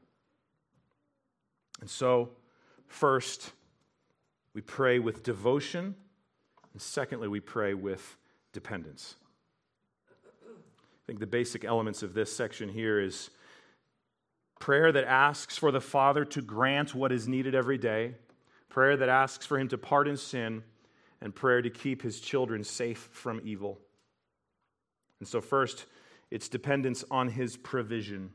And 1.80 1.88
so, 1.88 2.30
first, 2.86 3.52
we 4.52 4.60
pray 4.60 4.98
with 4.98 5.22
devotion, 5.22 5.94
and 6.72 6.82
secondly, 6.82 7.28
we 7.28 7.40
pray 7.40 7.72
with 7.72 8.17
dependence. 8.58 9.14
I 10.10 11.02
think 11.06 11.20
the 11.20 11.26
basic 11.26 11.64
elements 11.64 12.02
of 12.02 12.12
this 12.12 12.34
section 12.34 12.68
here 12.68 13.00
is 13.00 13.30
prayer 14.58 14.90
that 14.90 15.04
asks 15.04 15.56
for 15.56 15.70
the 15.70 15.80
Father 15.80 16.24
to 16.24 16.42
grant 16.42 16.92
what 16.92 17.12
is 17.12 17.28
needed 17.28 17.54
every 17.54 17.78
day, 17.78 18.16
prayer 18.68 18.96
that 18.96 19.08
asks 19.08 19.46
for 19.46 19.60
Him 19.60 19.68
to 19.68 19.78
pardon 19.78 20.16
sin, 20.16 20.64
and 21.20 21.32
prayer 21.32 21.62
to 21.62 21.70
keep 21.70 22.02
His 22.02 22.20
children 22.20 22.64
safe 22.64 23.08
from 23.12 23.40
evil. 23.44 23.78
And 25.20 25.28
so, 25.28 25.40
first, 25.40 25.86
it's 26.30 26.48
dependence 26.48 27.04
on 27.12 27.28
his 27.28 27.56
provision. 27.56 28.30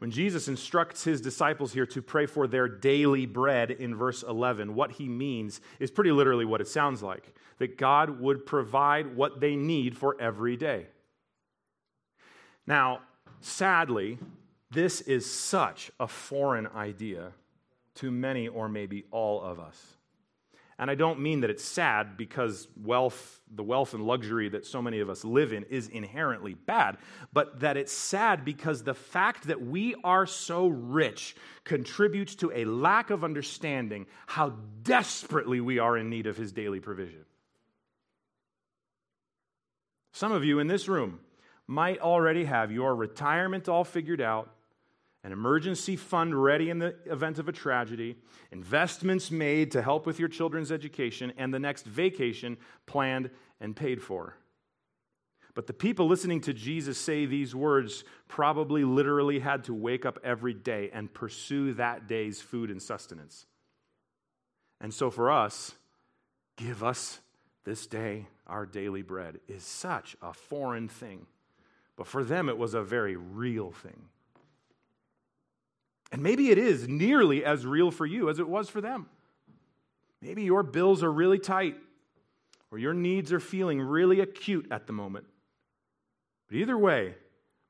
When 0.00 0.10
Jesus 0.10 0.48
instructs 0.48 1.04
his 1.04 1.20
disciples 1.20 1.74
here 1.74 1.84
to 1.84 2.00
pray 2.00 2.24
for 2.24 2.46
their 2.46 2.66
daily 2.68 3.26
bread 3.26 3.70
in 3.70 3.94
verse 3.94 4.22
11, 4.22 4.74
what 4.74 4.92
he 4.92 5.10
means 5.10 5.60
is 5.78 5.90
pretty 5.90 6.10
literally 6.10 6.46
what 6.46 6.62
it 6.62 6.68
sounds 6.68 7.02
like 7.02 7.34
that 7.58 7.76
God 7.76 8.18
would 8.18 8.46
provide 8.46 9.14
what 9.14 9.40
they 9.40 9.56
need 9.56 9.98
for 9.98 10.16
every 10.18 10.56
day. 10.56 10.86
Now, 12.66 13.00
sadly, 13.42 14.18
this 14.70 15.02
is 15.02 15.30
such 15.30 15.90
a 16.00 16.08
foreign 16.08 16.66
idea 16.68 17.32
to 17.96 18.10
many 18.10 18.48
or 18.48 18.70
maybe 18.70 19.04
all 19.10 19.42
of 19.42 19.60
us. 19.60 19.99
And 20.80 20.90
I 20.90 20.94
don't 20.94 21.20
mean 21.20 21.42
that 21.42 21.50
it's 21.50 21.62
sad 21.62 22.16
because 22.16 22.66
wealth, 22.74 23.42
the 23.54 23.62
wealth 23.62 23.92
and 23.92 24.02
luxury 24.02 24.48
that 24.48 24.64
so 24.64 24.80
many 24.80 25.00
of 25.00 25.10
us 25.10 25.26
live 25.26 25.52
in 25.52 25.64
is 25.64 25.88
inherently 25.88 26.54
bad, 26.54 26.96
but 27.34 27.60
that 27.60 27.76
it's 27.76 27.92
sad 27.92 28.46
because 28.46 28.82
the 28.82 28.94
fact 28.94 29.48
that 29.48 29.60
we 29.60 29.94
are 30.02 30.24
so 30.24 30.68
rich 30.68 31.36
contributes 31.64 32.34
to 32.36 32.50
a 32.52 32.64
lack 32.64 33.10
of 33.10 33.24
understanding 33.24 34.06
how 34.26 34.54
desperately 34.82 35.60
we 35.60 35.78
are 35.78 35.98
in 35.98 36.08
need 36.08 36.26
of 36.26 36.38
his 36.38 36.50
daily 36.50 36.80
provision. 36.80 37.26
Some 40.12 40.32
of 40.32 40.44
you 40.44 40.60
in 40.60 40.66
this 40.66 40.88
room 40.88 41.20
might 41.66 42.00
already 42.00 42.44
have 42.44 42.72
your 42.72 42.96
retirement 42.96 43.68
all 43.68 43.84
figured 43.84 44.22
out 44.22 44.48
an 45.22 45.32
emergency 45.32 45.96
fund 45.96 46.34
ready 46.42 46.70
in 46.70 46.78
the 46.78 46.94
event 47.06 47.38
of 47.38 47.48
a 47.48 47.52
tragedy, 47.52 48.16
investments 48.50 49.30
made 49.30 49.70
to 49.72 49.82
help 49.82 50.06
with 50.06 50.18
your 50.18 50.28
children's 50.28 50.72
education, 50.72 51.32
and 51.36 51.52
the 51.52 51.58
next 51.58 51.84
vacation 51.84 52.56
planned 52.86 53.30
and 53.60 53.76
paid 53.76 54.02
for. 54.02 54.36
But 55.54 55.66
the 55.66 55.72
people 55.72 56.06
listening 56.06 56.40
to 56.42 56.54
Jesus 56.54 56.96
say 56.96 57.26
these 57.26 57.54
words 57.54 58.04
probably 58.28 58.84
literally 58.84 59.40
had 59.40 59.64
to 59.64 59.74
wake 59.74 60.06
up 60.06 60.18
every 60.24 60.54
day 60.54 60.90
and 60.92 61.12
pursue 61.12 61.74
that 61.74 62.06
day's 62.06 62.40
food 62.40 62.70
and 62.70 62.80
sustenance. 62.80 63.46
And 64.80 64.94
so 64.94 65.10
for 65.10 65.30
us, 65.30 65.74
give 66.56 66.82
us 66.82 67.20
this 67.64 67.86
day 67.86 68.26
our 68.46 68.64
daily 68.64 69.02
bread 69.02 69.40
is 69.48 69.62
such 69.62 70.16
a 70.22 70.32
foreign 70.32 70.88
thing. 70.88 71.26
But 71.96 72.06
for 72.06 72.24
them, 72.24 72.48
it 72.48 72.56
was 72.56 72.72
a 72.72 72.82
very 72.82 73.16
real 73.16 73.70
thing. 73.70 74.08
And 76.12 76.22
maybe 76.22 76.50
it 76.50 76.58
is 76.58 76.88
nearly 76.88 77.44
as 77.44 77.64
real 77.64 77.90
for 77.90 78.06
you 78.06 78.28
as 78.30 78.38
it 78.38 78.48
was 78.48 78.68
for 78.68 78.80
them. 78.80 79.06
Maybe 80.20 80.42
your 80.42 80.62
bills 80.62 81.02
are 81.02 81.12
really 81.12 81.38
tight 81.38 81.76
or 82.70 82.78
your 82.78 82.94
needs 82.94 83.32
are 83.32 83.40
feeling 83.40 83.80
really 83.80 84.20
acute 84.20 84.66
at 84.70 84.86
the 84.86 84.92
moment. 84.92 85.26
But 86.48 86.56
either 86.58 86.76
way, 86.76 87.14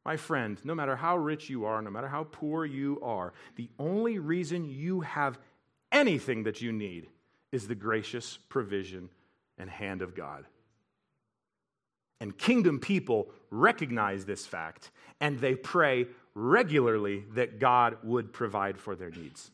my 0.05 0.17
friend, 0.17 0.59
no 0.65 0.75
matter 0.75 0.97
how 0.97 1.17
rich 1.17 1.51
you 1.51 1.67
are, 1.67 1.83
no 1.83 1.91
matter 1.91 2.09
how 2.09 2.25
poor 2.25 2.65
you 2.65 2.99
are, 3.03 3.33
the 3.57 3.69
only 3.79 4.19
reason 4.19 4.65
you 4.65 5.01
have 5.03 5.39
anything 5.93 6.45
that 6.45 6.63
you 6.63 6.73
need 6.73 7.09
is 7.53 7.69
the 7.69 7.75
gracious 7.75 8.39
provision 8.49 9.11
and 9.59 9.69
hand 9.69 10.03
of 10.03 10.15
God. 10.15 10.47
And 12.21 12.37
kingdom 12.37 12.81
people 12.81 13.31
recognize 13.51 14.25
this 14.25 14.47
fact 14.47 14.91
and 15.21 15.39
they 15.39 15.55
pray 15.55 16.07
regularly 16.35 17.25
that 17.35 17.59
God 17.59 17.97
would 18.03 18.33
provide 18.33 18.79
for 18.79 18.95
their 18.95 19.11
needs. 19.11 19.51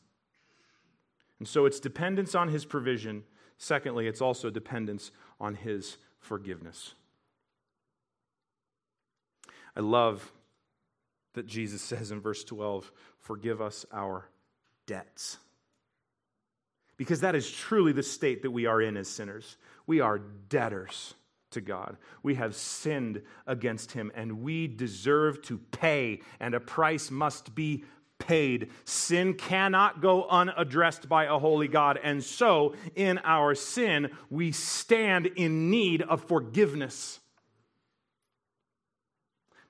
And 1.39 1.47
so 1.47 1.67
it's 1.67 1.81
dependence 1.81 2.35
on 2.35 2.49
his 2.49 2.65
provision. 2.65 3.25
Secondly, 3.59 4.07
it's 4.07 4.21
also 4.21 4.51
dependence 4.51 5.11
on 5.41 5.55
his 5.55 5.97
forgiveness. 6.19 6.95
I 9.77 9.81
love 9.81 10.33
that 11.35 11.47
Jesus 11.47 11.83
says 11.83 12.11
in 12.11 12.21
verse 12.21 12.45
12, 12.45 12.91
Forgive 13.19 13.61
us 13.61 13.85
our 13.93 14.29
debts. 14.87 15.37
Because 16.97 17.21
that 17.21 17.35
is 17.35 17.51
truly 17.51 17.93
the 17.93 18.03
state 18.03 18.43
that 18.43 18.51
we 18.51 18.65
are 18.67 18.81
in 18.81 18.97
as 18.97 19.09
sinners. 19.09 19.57
We 19.87 20.01
are 20.01 20.19
debtors 20.19 21.15
to 21.51 21.61
God. 21.61 21.97
We 22.23 22.35
have 22.35 22.55
sinned 22.55 23.23
against 23.47 23.93
him 23.93 24.11
and 24.15 24.43
we 24.43 24.67
deserve 24.67 25.43
to 25.43 25.59
pay, 25.59 26.21
and 26.41 26.55
a 26.55 26.61
price 26.61 27.11
must 27.11 27.55
be 27.55 27.85
paid. 28.19 28.71
Sin 28.85 29.35
cannot 29.35 30.01
go 30.01 30.27
unaddressed 30.29 31.09
by 31.09 31.25
a 31.25 31.39
holy 31.39 31.69
God. 31.69 31.99
And 32.03 32.23
so, 32.23 32.75
in 32.95 33.19
our 33.19 33.55
sin, 33.55 34.11
we 34.31 34.53
stand 34.53 35.27
in 35.27 35.71
need 35.71 36.03
of 36.03 36.25
forgiveness. 36.25 37.21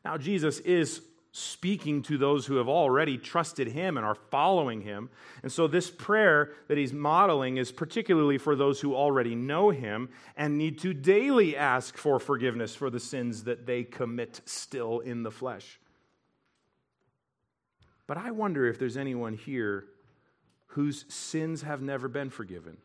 Now, 0.04 0.16
Jesus 0.16 0.60
is 0.60 1.02
speaking 1.36 2.00
to 2.00 2.16
those 2.16 2.46
who 2.46 2.56
have 2.56 2.68
already 2.68 3.18
trusted 3.18 3.68
him 3.68 3.98
and 3.98 4.06
are 4.06 4.14
following 4.14 4.80
him. 4.80 5.10
And 5.42 5.52
so, 5.52 5.66
this 5.66 5.90
prayer 5.90 6.52
that 6.68 6.78
he's 6.78 6.94
modeling 6.94 7.58
is 7.58 7.70
particularly 7.70 8.38
for 8.38 8.56
those 8.56 8.80
who 8.80 8.94
already 8.94 9.34
know 9.34 9.68
him 9.68 10.08
and 10.34 10.56
need 10.56 10.78
to 10.78 10.94
daily 10.94 11.54
ask 11.54 11.98
for 11.98 12.18
forgiveness 12.18 12.74
for 12.74 12.88
the 12.88 12.98
sins 12.98 13.44
that 13.44 13.66
they 13.66 13.84
commit 13.84 14.40
still 14.46 15.00
in 15.00 15.24
the 15.24 15.30
flesh. 15.30 15.78
But 18.06 18.16
I 18.16 18.30
wonder 18.30 18.66
if 18.66 18.78
there's 18.78 18.96
anyone 18.96 19.34
here 19.34 19.84
whose 20.68 21.04
sins 21.12 21.60
have 21.62 21.82
never 21.82 22.08
been 22.08 22.30
forgiven. 22.30 22.78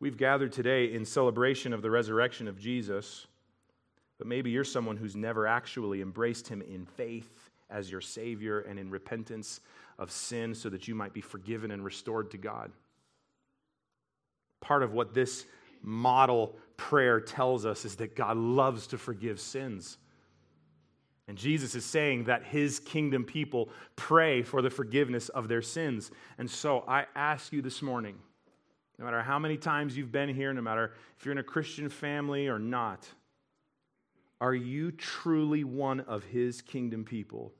We've 0.00 0.16
gathered 0.16 0.52
today 0.52 0.92
in 0.94 1.04
celebration 1.04 1.74
of 1.74 1.82
the 1.82 1.90
resurrection 1.90 2.48
of 2.48 2.58
Jesus. 2.58 3.26
But 4.18 4.26
maybe 4.26 4.50
you're 4.50 4.64
someone 4.64 4.96
who's 4.96 5.16
never 5.16 5.46
actually 5.46 6.02
embraced 6.02 6.48
him 6.48 6.60
in 6.62 6.84
faith 6.84 7.50
as 7.70 7.90
your 7.90 8.00
Savior 8.00 8.60
and 8.60 8.78
in 8.78 8.90
repentance 8.90 9.60
of 9.98 10.10
sin 10.10 10.54
so 10.54 10.68
that 10.68 10.88
you 10.88 10.94
might 10.94 11.12
be 11.12 11.20
forgiven 11.20 11.70
and 11.70 11.84
restored 11.84 12.30
to 12.32 12.38
God. 12.38 12.72
Part 14.60 14.82
of 14.82 14.92
what 14.92 15.14
this 15.14 15.46
model 15.82 16.56
prayer 16.76 17.20
tells 17.20 17.64
us 17.64 17.84
is 17.84 17.96
that 17.96 18.16
God 18.16 18.36
loves 18.36 18.88
to 18.88 18.98
forgive 18.98 19.40
sins. 19.40 19.98
And 21.28 21.36
Jesus 21.36 21.74
is 21.74 21.84
saying 21.84 22.24
that 22.24 22.42
his 22.42 22.80
kingdom 22.80 23.24
people 23.24 23.68
pray 23.96 24.42
for 24.42 24.62
the 24.62 24.70
forgiveness 24.70 25.28
of 25.28 25.46
their 25.46 25.62
sins. 25.62 26.10
And 26.38 26.50
so 26.50 26.84
I 26.88 27.04
ask 27.14 27.52
you 27.52 27.60
this 27.60 27.82
morning 27.82 28.16
no 28.98 29.04
matter 29.04 29.22
how 29.22 29.38
many 29.38 29.56
times 29.56 29.96
you've 29.96 30.10
been 30.10 30.34
here, 30.34 30.52
no 30.52 30.62
matter 30.62 30.92
if 31.16 31.24
you're 31.24 31.32
in 31.32 31.38
a 31.38 31.44
Christian 31.44 31.88
family 31.88 32.48
or 32.48 32.58
not, 32.58 33.08
are 34.40 34.54
you 34.54 34.92
truly 34.92 35.64
one 35.64 36.00
of 36.00 36.24
his 36.24 36.62
kingdom 36.62 37.04
people? 37.04 37.54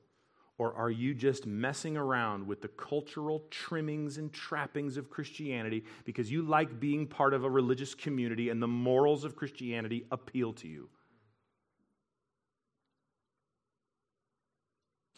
Or 0.57 0.73
are 0.73 0.91
you 0.91 1.13
just 1.13 1.45
messing 1.45 1.95
around 1.95 2.45
with 2.45 2.61
the 2.61 2.67
cultural 2.67 3.45
trimmings 3.49 4.17
and 4.17 4.31
trappings 4.33 4.97
of 4.97 5.09
Christianity 5.09 5.85
because 6.03 6.29
you 6.29 6.41
like 6.41 6.79
being 6.79 7.07
part 7.07 7.33
of 7.33 7.45
a 7.45 7.49
religious 7.49 7.95
community 7.95 8.49
and 8.49 8.61
the 8.61 8.67
morals 8.67 9.23
of 9.23 9.37
Christianity 9.37 10.05
appeal 10.11 10.51
to 10.53 10.67
you? 10.67 10.89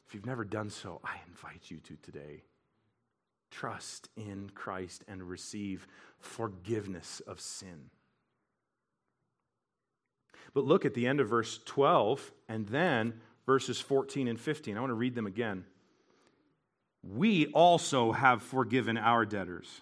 If 0.07 0.13
you've 0.13 0.25
never 0.25 0.45
done 0.45 0.69
so, 0.69 1.01
I 1.03 1.15
invite 1.27 1.71
you 1.71 1.77
to 1.77 1.95
today. 1.95 2.43
trust 3.51 4.09
in 4.15 4.49
Christ 4.55 5.03
and 5.07 5.21
receive 5.23 5.87
forgiveness 6.19 7.21
of 7.27 7.39
sin. 7.39 7.91
But 10.53 10.65
look 10.65 10.85
at 10.85 10.93
the 10.93 11.07
end 11.07 11.19
of 11.19 11.29
verse 11.29 11.59
12 11.65 12.31
and 12.49 12.67
then 12.67 13.13
verses 13.45 13.79
14 13.79 14.27
and 14.27 14.39
15. 14.39 14.77
I 14.77 14.79
want 14.79 14.91
to 14.91 14.95
read 14.95 15.15
them 15.15 15.27
again. 15.27 15.65
We 17.03 17.47
also 17.47 18.11
have 18.11 18.43
forgiven 18.43 18.97
our 18.97 19.25
debtors. 19.25 19.81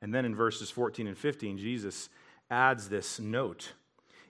And 0.00 0.14
then 0.14 0.24
in 0.24 0.34
verses 0.34 0.70
14 0.70 1.06
and 1.06 1.18
15, 1.18 1.58
Jesus 1.58 2.08
adds 2.50 2.88
this 2.88 3.18
note 3.18 3.72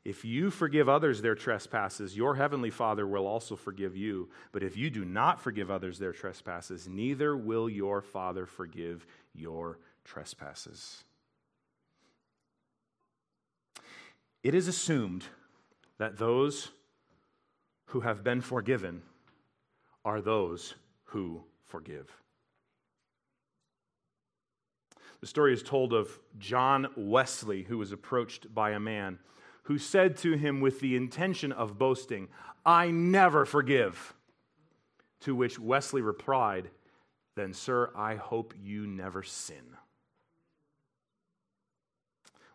If 0.04 0.24
you 0.24 0.50
forgive 0.50 0.88
others 0.88 1.20
their 1.20 1.34
trespasses, 1.34 2.16
your 2.16 2.36
heavenly 2.36 2.70
Father 2.70 3.06
will 3.06 3.26
also 3.26 3.56
forgive 3.56 3.96
you. 3.96 4.30
But 4.52 4.62
if 4.62 4.76
you 4.76 4.90
do 4.90 5.04
not 5.04 5.40
forgive 5.40 5.70
others 5.70 5.98
their 5.98 6.12
trespasses, 6.12 6.88
neither 6.88 7.36
will 7.36 7.68
your 7.68 8.00
Father 8.00 8.46
forgive 8.46 9.06
your 9.34 9.78
trespasses. 10.04 11.04
It 14.42 14.54
is 14.54 14.66
assumed 14.66 15.24
that 15.98 16.18
those 16.18 16.70
who 17.86 18.00
have 18.00 18.24
been 18.24 18.40
forgiven 18.40 19.02
are 20.04 20.20
those 20.20 20.74
who 21.04 21.42
forgive. 21.66 22.10
The 25.20 25.26
story 25.26 25.52
is 25.52 25.62
told 25.62 25.92
of 25.92 26.18
John 26.38 26.88
Wesley, 26.96 27.62
who 27.62 27.78
was 27.78 27.92
approached 27.92 28.52
by 28.52 28.70
a 28.70 28.80
man 28.80 29.20
who 29.64 29.78
said 29.78 30.16
to 30.18 30.32
him 30.32 30.60
with 30.60 30.80
the 30.80 30.96
intention 30.96 31.52
of 31.52 31.78
boasting, 31.78 32.28
I 32.66 32.90
never 32.90 33.44
forgive. 33.44 34.14
To 35.20 35.36
which 35.36 35.58
Wesley 35.58 36.02
replied, 36.02 36.70
Then, 37.36 37.52
sir, 37.52 37.92
I 37.94 38.16
hope 38.16 38.54
you 38.60 38.86
never 38.88 39.22
sin. 39.22 39.76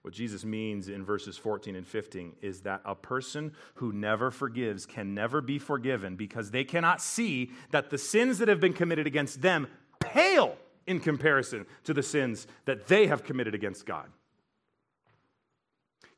What 0.07 0.13
Jesus 0.13 0.45
means 0.45 0.87
in 0.87 1.03
verses 1.03 1.37
14 1.37 1.75
and 1.75 1.85
15 1.85 2.37
is 2.41 2.61
that 2.61 2.79
a 2.85 2.95
person 2.95 3.51
who 3.73 3.91
never 3.91 4.31
forgives 4.31 4.85
can 4.85 5.13
never 5.13 5.41
be 5.41 5.59
forgiven 5.59 6.15
because 6.15 6.49
they 6.49 6.63
cannot 6.63 7.01
see 7.01 7.51
that 7.71 7.89
the 7.89 7.97
sins 7.97 8.37
that 8.37 8.47
have 8.47 8.61
been 8.61 8.71
committed 8.71 9.05
against 9.05 9.41
them 9.41 9.67
pale 9.99 10.55
in 10.85 11.01
comparison 11.01 11.65
to 11.83 11.93
the 11.93 12.01
sins 12.01 12.47
that 12.63 12.87
they 12.87 13.07
have 13.07 13.25
committed 13.25 13.53
against 13.53 13.85
God. 13.85 14.09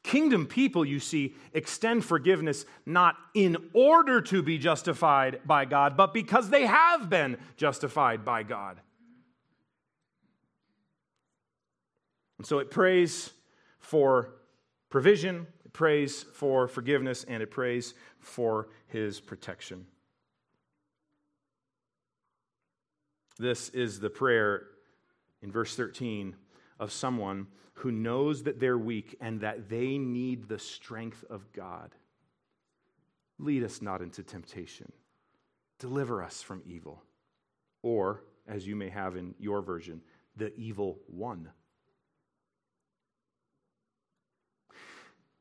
Kingdom 0.03 0.45
people, 0.45 0.85
you 0.85 0.99
see, 0.99 1.33
extend 1.55 2.05
forgiveness 2.05 2.65
not 2.85 3.15
in 3.33 3.57
order 3.73 4.21
to 4.21 4.43
be 4.43 4.59
justified 4.59 5.39
by 5.45 5.65
God, 5.65 5.97
but 5.97 6.13
because 6.13 6.51
they 6.51 6.67
have 6.67 7.09
been 7.09 7.37
justified 7.57 8.23
by 8.23 8.43
God. 8.43 8.79
And 12.37 12.45
so 12.45 12.59
it 12.59 12.69
prays 12.69 13.31
for 13.79 14.35
provision, 14.89 15.47
it 15.65 15.73
prays 15.73 16.23
for 16.33 16.67
forgiveness, 16.67 17.25
and 17.27 17.41
it 17.41 17.51
prays 17.51 17.93
for 18.19 18.69
his 18.87 19.19
protection. 19.19 19.85
This 23.37 23.69
is 23.69 23.99
the 23.99 24.09
prayer 24.09 24.63
in 25.41 25.51
verse 25.51 25.75
13 25.75 26.35
of 26.79 26.91
someone 26.91 27.47
who 27.73 27.91
knows 27.91 28.43
that 28.43 28.59
they're 28.59 28.77
weak 28.77 29.15
and 29.21 29.39
that 29.39 29.69
they 29.69 29.97
need 29.97 30.49
the 30.49 30.59
strength 30.59 31.23
of 31.29 31.51
God. 31.53 31.95
Lead 33.37 33.63
us 33.63 33.81
not 33.81 34.01
into 34.01 34.21
temptation, 34.21 34.91
deliver 35.79 36.21
us 36.21 36.41
from 36.41 36.61
evil. 36.65 37.01
Or, 37.81 38.25
as 38.45 38.67
you 38.67 38.75
may 38.75 38.89
have 38.89 39.15
in 39.15 39.33
your 39.39 39.61
version, 39.61 40.01
the 40.35 40.53
evil 40.55 40.99
one. 41.07 41.49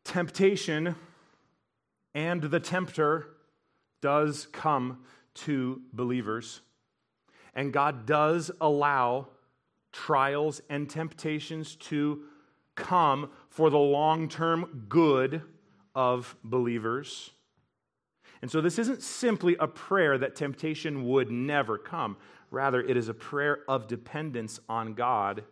Temptation 0.08 0.94
and 2.14 2.40
the 2.40 2.58
tempter 2.58 3.26
does 4.00 4.48
come 4.52 5.00
to 5.34 5.82
believers 5.92 6.62
and 7.54 7.74
God 7.74 8.06
does 8.06 8.50
allow 8.58 9.28
trials 9.92 10.62
and 10.70 10.88
temptations 10.88 11.76
to 11.76 12.22
come 12.74 13.30
for 13.50 13.68
the 13.68 13.76
long 13.76 14.30
term 14.30 14.86
good 14.88 15.42
of 15.94 16.34
believers. 16.42 17.32
And 18.40 18.50
so 18.50 18.62
this 18.62 18.78
isn't 18.78 19.02
simply 19.02 19.56
a 19.60 19.68
prayer 19.68 20.16
that 20.16 20.34
temptation 20.34 21.06
would 21.06 21.30
never 21.30 21.76
come. 21.76 22.16
Rather, 22.50 22.80
it 22.80 22.96
is 22.96 23.10
a 23.10 23.14
prayer 23.14 23.58
of 23.68 23.88
dependence 23.88 24.58
on 24.70 24.94
God 24.94 25.44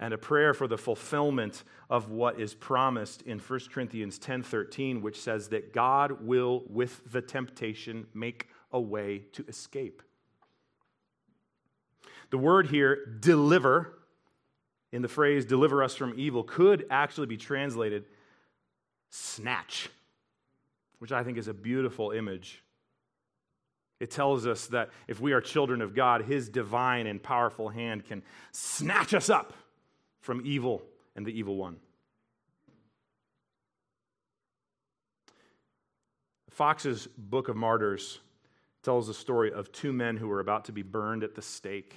and 0.00 0.14
a 0.14 0.18
prayer 0.18 0.54
for 0.54 0.68
the 0.68 0.78
fulfillment 0.78 1.64
of 1.90 2.10
what 2.10 2.38
is 2.40 2.54
promised 2.54 3.22
in 3.22 3.38
1 3.38 3.70
Corinthians 3.70 4.18
10:13 4.18 5.02
which 5.02 5.20
says 5.20 5.48
that 5.48 5.72
God 5.72 6.22
will 6.22 6.64
with 6.68 7.02
the 7.10 7.20
temptation 7.20 8.06
make 8.14 8.48
a 8.72 8.80
way 8.80 9.24
to 9.32 9.44
escape. 9.46 10.02
The 12.30 12.38
word 12.38 12.68
here, 12.68 13.06
deliver, 13.20 13.98
in 14.92 15.02
the 15.02 15.08
phrase 15.08 15.44
deliver 15.44 15.82
us 15.82 15.94
from 15.94 16.14
evil, 16.16 16.44
could 16.44 16.86
actually 16.90 17.26
be 17.26 17.38
translated 17.38 18.04
snatch, 19.10 19.88
which 20.98 21.10
I 21.10 21.24
think 21.24 21.38
is 21.38 21.48
a 21.48 21.54
beautiful 21.54 22.10
image. 22.10 22.62
It 23.98 24.10
tells 24.10 24.46
us 24.46 24.66
that 24.68 24.90
if 25.08 25.20
we 25.20 25.32
are 25.32 25.40
children 25.40 25.80
of 25.80 25.94
God, 25.94 26.22
his 26.22 26.48
divine 26.48 27.06
and 27.06 27.20
powerful 27.20 27.70
hand 27.70 28.04
can 28.04 28.22
snatch 28.52 29.12
us 29.12 29.28
up 29.28 29.54
from 30.20 30.42
evil 30.44 30.82
and 31.16 31.26
the 31.26 31.36
evil 31.36 31.56
one. 31.56 31.76
Fox's 36.50 37.06
Book 37.16 37.48
of 37.48 37.56
Martyrs 37.56 38.18
tells 38.82 39.06
the 39.06 39.14
story 39.14 39.52
of 39.52 39.70
two 39.70 39.92
men 39.92 40.16
who 40.16 40.28
were 40.28 40.40
about 40.40 40.64
to 40.64 40.72
be 40.72 40.82
burned 40.82 41.22
at 41.22 41.34
the 41.34 41.42
stake 41.42 41.94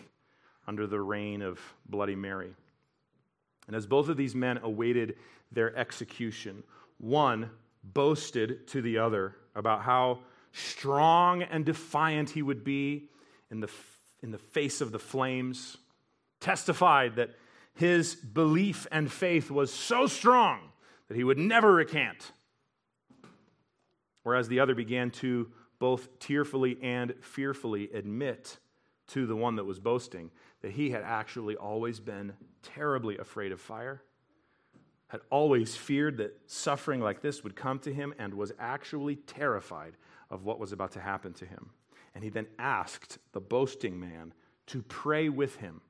under 0.67 0.85
the 0.85 0.99
reign 0.99 1.41
of 1.41 1.59
Bloody 1.87 2.15
Mary. 2.15 2.53
And 3.67 3.75
as 3.75 3.85
both 3.87 4.09
of 4.09 4.17
these 4.17 4.35
men 4.35 4.59
awaited 4.61 5.15
their 5.51 5.75
execution, 5.75 6.63
one 6.97 7.49
boasted 7.83 8.67
to 8.67 8.81
the 8.81 8.97
other 8.97 9.35
about 9.55 9.81
how 9.81 10.19
strong 10.51 11.43
and 11.43 11.65
defiant 11.65 12.29
he 12.29 12.41
would 12.41 12.63
be 12.63 13.09
in 13.49 13.61
the, 13.61 13.69
in 14.21 14.31
the 14.31 14.37
face 14.37 14.81
of 14.81 14.91
the 14.91 14.99
flames, 14.99 15.77
testified 16.39 17.15
that 17.15 17.31
his 17.73 18.15
belief 18.15 18.85
and 18.91 19.11
faith 19.11 19.49
was 19.49 19.73
so 19.73 20.07
strong 20.07 20.59
that 21.07 21.17
he 21.17 21.23
would 21.23 21.37
never 21.37 21.73
recant. 21.73 22.31
Whereas 24.23 24.47
the 24.47 24.59
other 24.59 24.75
began 24.75 25.11
to 25.11 25.51
both 25.79 26.19
tearfully 26.19 26.77
and 26.81 27.15
fearfully 27.21 27.89
admit 27.91 28.59
to 29.07 29.25
the 29.25 29.35
one 29.35 29.55
that 29.55 29.65
was 29.65 29.79
boasting 29.79 30.29
that 30.61 30.71
he 30.71 30.91
had 30.91 31.03
actually 31.03 31.55
always 31.55 31.99
been 31.99 32.33
terribly 32.61 33.17
afraid 33.17 33.51
of 33.51 33.59
fire, 33.59 34.03
had 35.07 35.21
always 35.29 35.75
feared 35.75 36.17
that 36.17 36.39
suffering 36.45 37.01
like 37.01 37.21
this 37.21 37.43
would 37.43 37.55
come 37.55 37.79
to 37.79 37.93
him, 37.93 38.13
and 38.19 38.33
was 38.33 38.53
actually 38.59 39.15
terrified 39.15 39.97
of 40.29 40.45
what 40.45 40.59
was 40.59 40.71
about 40.71 40.91
to 40.91 41.01
happen 41.01 41.33
to 41.33 41.45
him. 41.45 41.71
And 42.13 42.23
he 42.23 42.29
then 42.29 42.47
asked 42.59 43.17
the 43.33 43.41
boasting 43.41 43.99
man 43.99 44.33
to 44.67 44.81
pray 44.83 45.29
with 45.29 45.57
him 45.57 45.81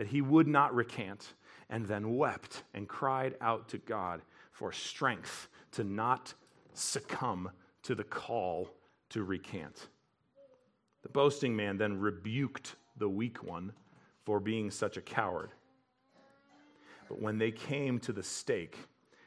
that 0.00 0.06
he 0.06 0.22
would 0.22 0.48
not 0.48 0.74
recant, 0.74 1.34
and 1.68 1.84
then 1.84 2.16
wept 2.16 2.62
and 2.72 2.88
cried 2.88 3.34
out 3.42 3.68
to 3.68 3.76
God 3.76 4.22
for 4.50 4.72
strength 4.72 5.50
to 5.72 5.84
not 5.84 6.32
succumb 6.72 7.50
to 7.82 7.94
the 7.94 8.04
call 8.04 8.70
to 9.10 9.24
recant. 9.24 9.88
The 11.02 11.10
boasting 11.10 11.54
man 11.54 11.76
then 11.76 12.00
rebuked 12.00 12.76
the 12.96 13.10
weak 13.10 13.44
one 13.44 13.74
for 14.24 14.40
being 14.40 14.70
such 14.70 14.96
a 14.96 15.02
coward. 15.02 15.50
But 17.06 17.20
when 17.20 17.36
they 17.36 17.50
came 17.50 17.98
to 17.98 18.12
the 18.14 18.22
stake 18.22 18.78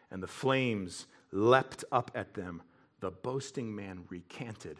and 0.10 0.24
the 0.24 0.28
flames 0.28 1.06
leapt 1.32 1.86
up 1.92 2.10
at 2.16 2.34
them, 2.34 2.64
the 3.00 3.12
boasting 3.12 3.76
man 3.76 4.06
recanted, 4.10 4.80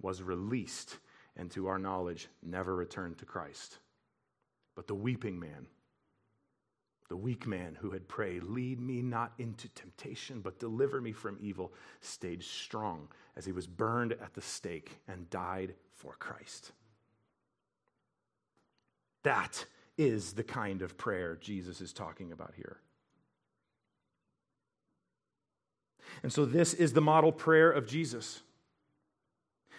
was 0.00 0.22
released, 0.22 0.98
and 1.36 1.50
to 1.50 1.66
our 1.66 1.80
knowledge, 1.80 2.28
never 2.44 2.76
returned 2.76 3.18
to 3.18 3.24
Christ. 3.24 3.78
But 4.74 4.86
the 4.86 4.94
weeping 4.94 5.38
man, 5.38 5.66
the 7.08 7.16
weak 7.16 7.46
man 7.46 7.76
who 7.80 7.90
had 7.90 8.08
prayed, 8.08 8.42
Lead 8.42 8.80
me 8.80 9.02
not 9.02 9.32
into 9.38 9.68
temptation, 9.68 10.40
but 10.40 10.58
deliver 10.58 11.00
me 11.00 11.12
from 11.12 11.36
evil, 11.40 11.72
stayed 12.00 12.42
strong 12.42 13.08
as 13.36 13.44
he 13.44 13.52
was 13.52 13.66
burned 13.66 14.12
at 14.12 14.34
the 14.34 14.40
stake 14.40 14.98
and 15.06 15.28
died 15.30 15.74
for 15.94 16.14
Christ. 16.14 16.72
That 19.24 19.66
is 19.98 20.32
the 20.32 20.42
kind 20.42 20.82
of 20.82 20.96
prayer 20.96 21.36
Jesus 21.40 21.80
is 21.80 21.92
talking 21.92 22.32
about 22.32 22.54
here. 22.56 22.78
And 26.22 26.32
so, 26.32 26.44
this 26.44 26.74
is 26.74 26.92
the 26.92 27.00
model 27.00 27.32
prayer 27.32 27.70
of 27.70 27.86
Jesus. 27.86 28.42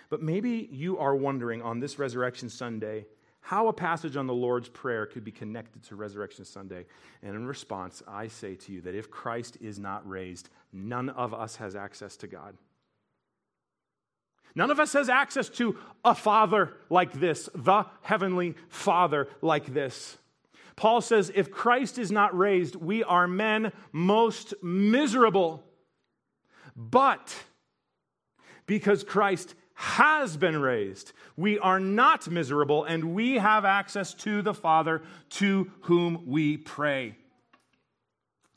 But 0.09 0.21
maybe 0.21 0.69
you 0.71 0.97
are 0.97 1.15
wondering 1.15 1.61
on 1.61 1.79
this 1.79 1.97
Resurrection 1.97 2.49
Sunday 2.49 3.05
how 3.45 3.67
a 3.67 3.73
passage 3.73 4.15
on 4.15 4.25
the 4.25 4.33
Lord's 4.33 4.69
Prayer 4.69 5.05
could 5.05 5.25
be 5.25 5.31
connected 5.31 5.83
to 5.83 5.97
Resurrection 5.97 6.45
Sunday. 6.45 6.85
And 7.21 7.35
in 7.35 7.45
response, 7.45 8.01
I 8.07 8.29
say 8.29 8.55
to 8.55 8.71
you 8.71 8.79
that 8.81 8.95
if 8.95 9.11
Christ 9.11 9.57
is 9.59 9.77
not 9.77 10.07
raised, 10.09 10.49
none 10.71 11.09
of 11.09 11.33
us 11.33 11.57
has 11.57 11.75
access 11.75 12.15
to 12.17 12.27
God. 12.27 12.55
None 14.55 14.71
of 14.71 14.79
us 14.79 14.93
has 14.93 15.09
access 15.09 15.49
to 15.49 15.77
a 16.05 16.15
father 16.15 16.73
like 16.89 17.11
this, 17.11 17.49
the 17.53 17.85
heavenly 18.01 18.55
father 18.69 19.27
like 19.41 19.73
this. 19.73 20.17
Paul 20.77 21.01
says, 21.01 21.29
if 21.35 21.51
Christ 21.51 21.97
is 21.97 22.13
not 22.13 22.37
raised, 22.37 22.77
we 22.77 23.03
are 23.03 23.27
men 23.27 23.73
most 23.91 24.53
miserable. 24.63 25.65
But 26.77 27.35
because 28.65 29.03
Christ 29.03 29.53
has 29.73 30.37
been 30.37 30.61
raised. 30.61 31.13
We 31.35 31.59
are 31.59 31.79
not 31.79 32.29
miserable, 32.29 32.83
and 32.83 33.13
we 33.13 33.35
have 33.35 33.65
access 33.65 34.13
to 34.15 34.41
the 34.41 34.53
Father 34.53 35.01
to 35.31 35.71
whom 35.81 36.23
we 36.25 36.57
pray. 36.57 37.15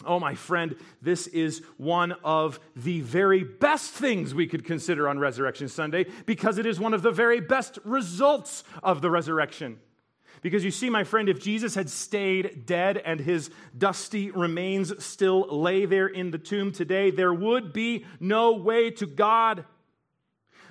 Oh, 0.05 0.21
my 0.21 0.35
friend, 0.35 0.77
this 1.01 1.27
is 1.27 1.63
one 1.79 2.13
of 2.23 2.61
the 2.75 3.01
very 3.01 3.45
best 3.45 3.93
things 3.93 4.35
we 4.35 4.47
could 4.47 4.65
consider 4.65 5.09
on 5.09 5.19
Resurrection 5.19 5.69
Sunday 5.69 6.05
because 6.27 6.59
it 6.59 6.67
is 6.67 6.79
one 6.79 6.93
of 6.93 7.01
the 7.01 7.11
very 7.11 7.41
best 7.41 7.79
results 7.83 8.63
of 8.83 9.01
the 9.01 9.11
resurrection. 9.11 9.79
Because 10.43 10.65
you 10.65 10.71
see, 10.71 10.91
my 10.91 11.03
friend, 11.03 11.31
if 11.31 11.41
Jesus 11.41 11.75
had 11.75 11.89
stayed 11.89 12.67
dead 12.67 12.99
and 12.99 13.21
his 13.21 13.51
dusty 13.77 14.31
remains 14.31 15.03
still 15.03 15.47
lay 15.49 15.87
there 15.87 16.07
in 16.07 16.31
the 16.31 16.39
tomb 16.39 16.73
today, 16.73 17.11
there 17.11 17.33
would 17.33 17.73
be 17.73 18.05
no 18.21 18.53
way 18.53 18.91
to 18.91 19.07
God. 19.07 19.65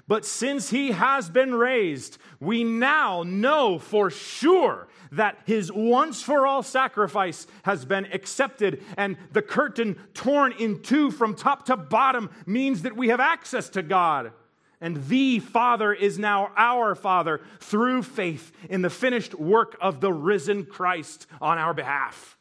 But 0.08 0.26
since 0.26 0.70
he 0.70 0.92
has 0.92 1.30
been 1.30 1.56
raised, 1.56 2.20
we 2.40 2.64
now 2.64 3.24
know 3.24 3.80
for 3.80 4.12
sure 4.12 4.88
that 5.12 5.40
his 5.46 5.72
once 5.72 6.22
for 6.22 6.46
all 6.46 6.62
sacrifice 6.62 7.48
has 7.64 7.86
been 7.86 8.06
accepted, 8.14 8.84
and 8.98 9.18
the 9.32 9.42
curtain 9.42 9.96
torn 10.14 10.52
in 10.54 10.84
two 10.84 11.10
from 11.10 11.34
top 11.34 11.66
to 11.66 11.78
bottom 11.78 12.30
means 12.46 12.84
that 12.84 12.96
we 12.96 13.08
have 13.08 13.20
access 13.20 13.70
to 13.70 13.82
God. 13.82 14.32
And 14.80 15.08
the 15.08 15.40
Father 15.40 15.94
is 15.94 16.20
now 16.20 16.52
our 16.56 16.94
Father 16.94 17.42
through 17.60 18.04
faith 18.04 18.52
in 18.70 18.84
the 18.84 18.90
finished 18.90 19.34
work 19.34 19.76
of 19.82 20.02
the 20.02 20.14
risen 20.14 20.66
Christ 20.66 21.26
on 21.42 21.58
our 21.58 21.74
behalf. 21.74 22.38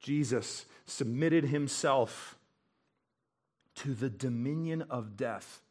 Jesus 0.00 0.66
submitted 0.86 1.44
himself 1.44 2.36
to 3.76 3.94
the 3.94 4.10
dominion 4.10 4.82
of 4.90 5.16
death 5.16 5.62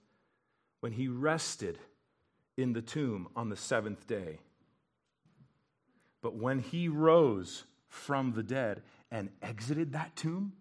when 0.82 0.92
he 0.92 1.08
rested 1.08 1.80
in 2.58 2.74
the 2.74 2.82
tomb 2.82 3.28
on 3.36 3.50
the 3.50 3.56
seventh 3.56 4.06
day. 4.08 4.40
But 6.22 6.36
when 6.36 6.60
he 6.60 6.88
rose 6.88 7.66
from 7.88 8.34
the 8.34 8.44
dead 8.44 8.82
and 9.12 9.30
exited 9.42 9.94
that 9.94 10.16
tomb, 10.16 10.54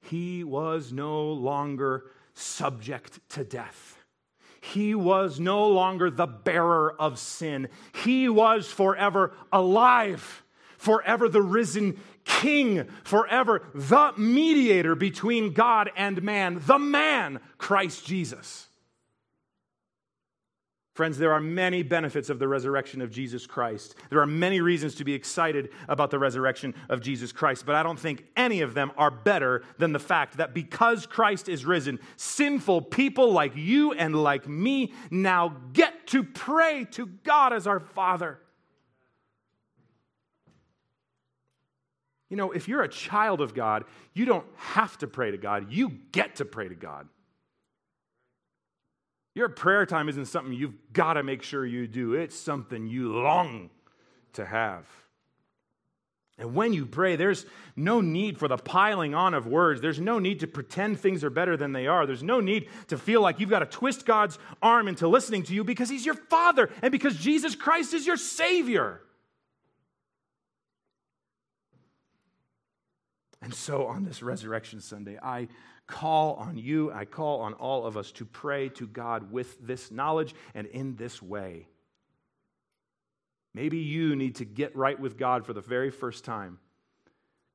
he 0.00 0.44
was 0.44 0.92
no 0.92 1.32
longer 1.32 2.04
subject 2.34 3.20
to 3.30 3.44
death. 3.44 3.98
He 4.60 4.94
was 4.94 5.40
no 5.40 5.66
longer 5.68 6.10
the 6.10 6.26
bearer 6.26 6.94
of 7.00 7.18
sin. 7.18 7.68
He 8.04 8.28
was 8.28 8.70
forever 8.70 9.34
alive, 9.52 10.44
forever 10.78 11.28
the 11.28 11.42
risen 11.42 11.98
King 12.24 12.88
forever, 13.04 13.62
the 13.74 14.12
mediator 14.16 14.94
between 14.94 15.52
God 15.52 15.90
and 15.96 16.22
man, 16.22 16.60
the 16.66 16.78
man, 16.78 17.40
Christ 17.58 18.06
Jesus. 18.06 18.68
Friends, 20.94 21.16
there 21.16 21.32
are 21.32 21.40
many 21.40 21.82
benefits 21.82 22.28
of 22.28 22.38
the 22.38 22.46
resurrection 22.46 23.00
of 23.00 23.10
Jesus 23.10 23.46
Christ. 23.46 23.94
There 24.10 24.20
are 24.20 24.26
many 24.26 24.60
reasons 24.60 24.94
to 24.96 25.04
be 25.04 25.14
excited 25.14 25.70
about 25.88 26.10
the 26.10 26.18
resurrection 26.18 26.74
of 26.90 27.00
Jesus 27.00 27.32
Christ, 27.32 27.64
but 27.64 27.74
I 27.74 27.82
don't 27.82 27.98
think 27.98 28.26
any 28.36 28.60
of 28.60 28.74
them 28.74 28.92
are 28.98 29.10
better 29.10 29.62
than 29.78 29.94
the 29.94 29.98
fact 29.98 30.36
that 30.36 30.52
because 30.52 31.06
Christ 31.06 31.48
is 31.48 31.64
risen, 31.64 31.98
sinful 32.18 32.82
people 32.82 33.32
like 33.32 33.56
you 33.56 33.92
and 33.92 34.22
like 34.22 34.46
me 34.46 34.92
now 35.10 35.56
get 35.72 36.06
to 36.08 36.22
pray 36.22 36.84
to 36.90 37.06
God 37.06 37.54
as 37.54 37.66
our 37.66 37.80
Father. 37.80 38.38
You 42.32 42.38
know, 42.38 42.50
if 42.50 42.66
you're 42.66 42.80
a 42.80 42.88
child 42.88 43.42
of 43.42 43.52
God, 43.52 43.84
you 44.14 44.24
don't 44.24 44.46
have 44.56 44.96
to 45.00 45.06
pray 45.06 45.32
to 45.32 45.36
God, 45.36 45.70
you 45.70 45.98
get 46.12 46.36
to 46.36 46.46
pray 46.46 46.66
to 46.66 46.74
God. 46.74 47.06
Your 49.34 49.50
prayer 49.50 49.84
time 49.84 50.08
isn't 50.08 50.24
something 50.24 50.54
you've 50.54 50.94
got 50.94 51.14
to 51.14 51.22
make 51.22 51.42
sure 51.42 51.66
you 51.66 51.86
do, 51.86 52.14
it's 52.14 52.34
something 52.34 52.86
you 52.86 53.12
long 53.12 53.68
to 54.32 54.46
have. 54.46 54.86
And 56.38 56.54
when 56.54 56.72
you 56.72 56.86
pray, 56.86 57.16
there's 57.16 57.44
no 57.76 58.00
need 58.00 58.38
for 58.38 58.48
the 58.48 58.56
piling 58.56 59.14
on 59.14 59.34
of 59.34 59.46
words. 59.46 59.82
There's 59.82 60.00
no 60.00 60.18
need 60.18 60.40
to 60.40 60.46
pretend 60.46 60.98
things 60.98 61.22
are 61.24 61.28
better 61.28 61.58
than 61.58 61.72
they 61.72 61.86
are. 61.86 62.06
There's 62.06 62.22
no 62.22 62.40
need 62.40 62.70
to 62.88 62.96
feel 62.96 63.20
like 63.20 63.40
you've 63.40 63.50
got 63.50 63.58
to 63.58 63.66
twist 63.66 64.06
God's 64.06 64.38
arm 64.62 64.88
into 64.88 65.06
listening 65.06 65.42
to 65.42 65.54
you 65.54 65.64
because 65.64 65.90
He's 65.90 66.06
your 66.06 66.14
Father 66.14 66.70
and 66.80 66.92
because 66.92 67.14
Jesus 67.14 67.54
Christ 67.54 67.92
is 67.92 68.06
your 68.06 68.16
Savior. 68.16 69.02
And 73.42 73.52
so 73.52 73.86
on 73.86 74.04
this 74.04 74.22
Resurrection 74.22 74.80
Sunday, 74.80 75.18
I 75.20 75.48
call 75.88 76.34
on 76.34 76.56
you, 76.56 76.92
I 76.92 77.04
call 77.04 77.40
on 77.40 77.54
all 77.54 77.84
of 77.84 77.96
us 77.96 78.12
to 78.12 78.24
pray 78.24 78.68
to 78.70 78.86
God 78.86 79.32
with 79.32 79.66
this 79.66 79.90
knowledge 79.90 80.32
and 80.54 80.68
in 80.68 80.94
this 80.94 81.20
way. 81.20 81.66
Maybe 83.52 83.78
you 83.78 84.14
need 84.14 84.36
to 84.36 84.44
get 84.44 84.76
right 84.76 84.98
with 84.98 85.18
God 85.18 85.44
for 85.44 85.52
the 85.52 85.60
very 85.60 85.90
first 85.90 86.24
time, 86.24 86.60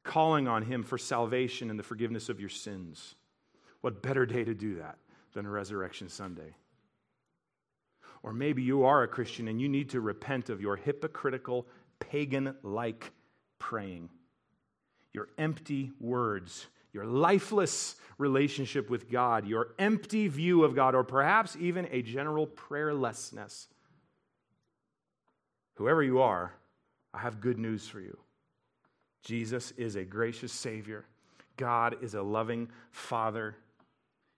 calling 0.04 0.48
on 0.48 0.64
Him 0.64 0.84
for 0.84 0.98
salvation 0.98 1.70
and 1.70 1.80
the 1.80 1.84
forgiveness 1.84 2.28
of 2.28 2.40
your 2.40 2.50
sins. 2.50 3.16
What 3.80 4.04
better 4.04 4.26
day 4.26 4.44
to 4.44 4.54
do 4.54 4.76
that 4.76 4.98
than 5.34 5.46
a 5.46 5.50
Resurrection 5.50 6.10
Sunday? 6.10 6.56
Or 8.24 8.34
maybe 8.34 8.62
you 8.62 8.84
are 8.84 9.04
a 9.04 9.08
Christian 9.08 9.48
and 9.48 9.62
you 9.62 9.70
need 9.70 9.92
to 9.92 10.02
repent 10.02 10.50
of 10.50 10.60
your 10.60 10.76
hypocritical, 10.76 11.66
pagan 12.00 12.56
like 12.62 13.12
praying 13.58 14.10
your 15.14 15.30
empty 15.38 15.92
words, 16.00 16.68
your 16.94 17.06
lifeless 17.06 17.96
relationship 18.18 18.90
with 18.90 19.10
God, 19.10 19.48
your 19.48 19.70
empty 19.78 20.28
view 20.28 20.64
of 20.64 20.76
God, 20.76 20.96
or 20.96 21.04
perhaps 21.04 21.56
even 21.60 21.88
a 21.92 22.02
general 22.02 22.48
prayerlessness. 22.48 23.68
Whoever 25.76 26.02
you 26.02 26.20
are, 26.20 26.54
I 27.14 27.20
have 27.20 27.40
good 27.40 27.60
news 27.60 27.88
for 27.88 28.00
you. 28.00 28.18
Jesus 29.24 29.72
is 29.72 29.96
a 29.96 30.04
gracious 30.04 30.52
Savior. 30.52 31.06
God 31.56 31.98
is 32.02 32.14
a 32.14 32.22
loving 32.22 32.70
Father. 32.92 33.56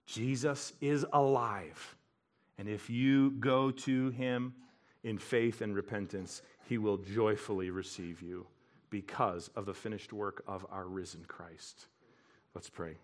Jesus 0.06 0.72
is 0.80 1.06
alive. 1.12 1.96
And 2.58 2.68
if 2.68 2.90
you 2.90 3.30
go 3.32 3.70
to 3.70 4.10
Him 4.10 4.54
in 5.04 5.18
faith 5.18 5.60
and 5.60 5.74
repentance, 5.74 6.42
He 6.68 6.76
will 6.76 6.98
joyfully 6.98 7.70
receive 7.70 8.20
you 8.20 8.46
because 8.90 9.48
of 9.54 9.66
the 9.66 9.74
finished 9.74 10.12
work 10.12 10.42
of 10.46 10.66
our 10.70 10.86
risen 10.86 11.24
Christ. 11.26 11.86
Let's 12.54 12.68
pray. 12.68 12.96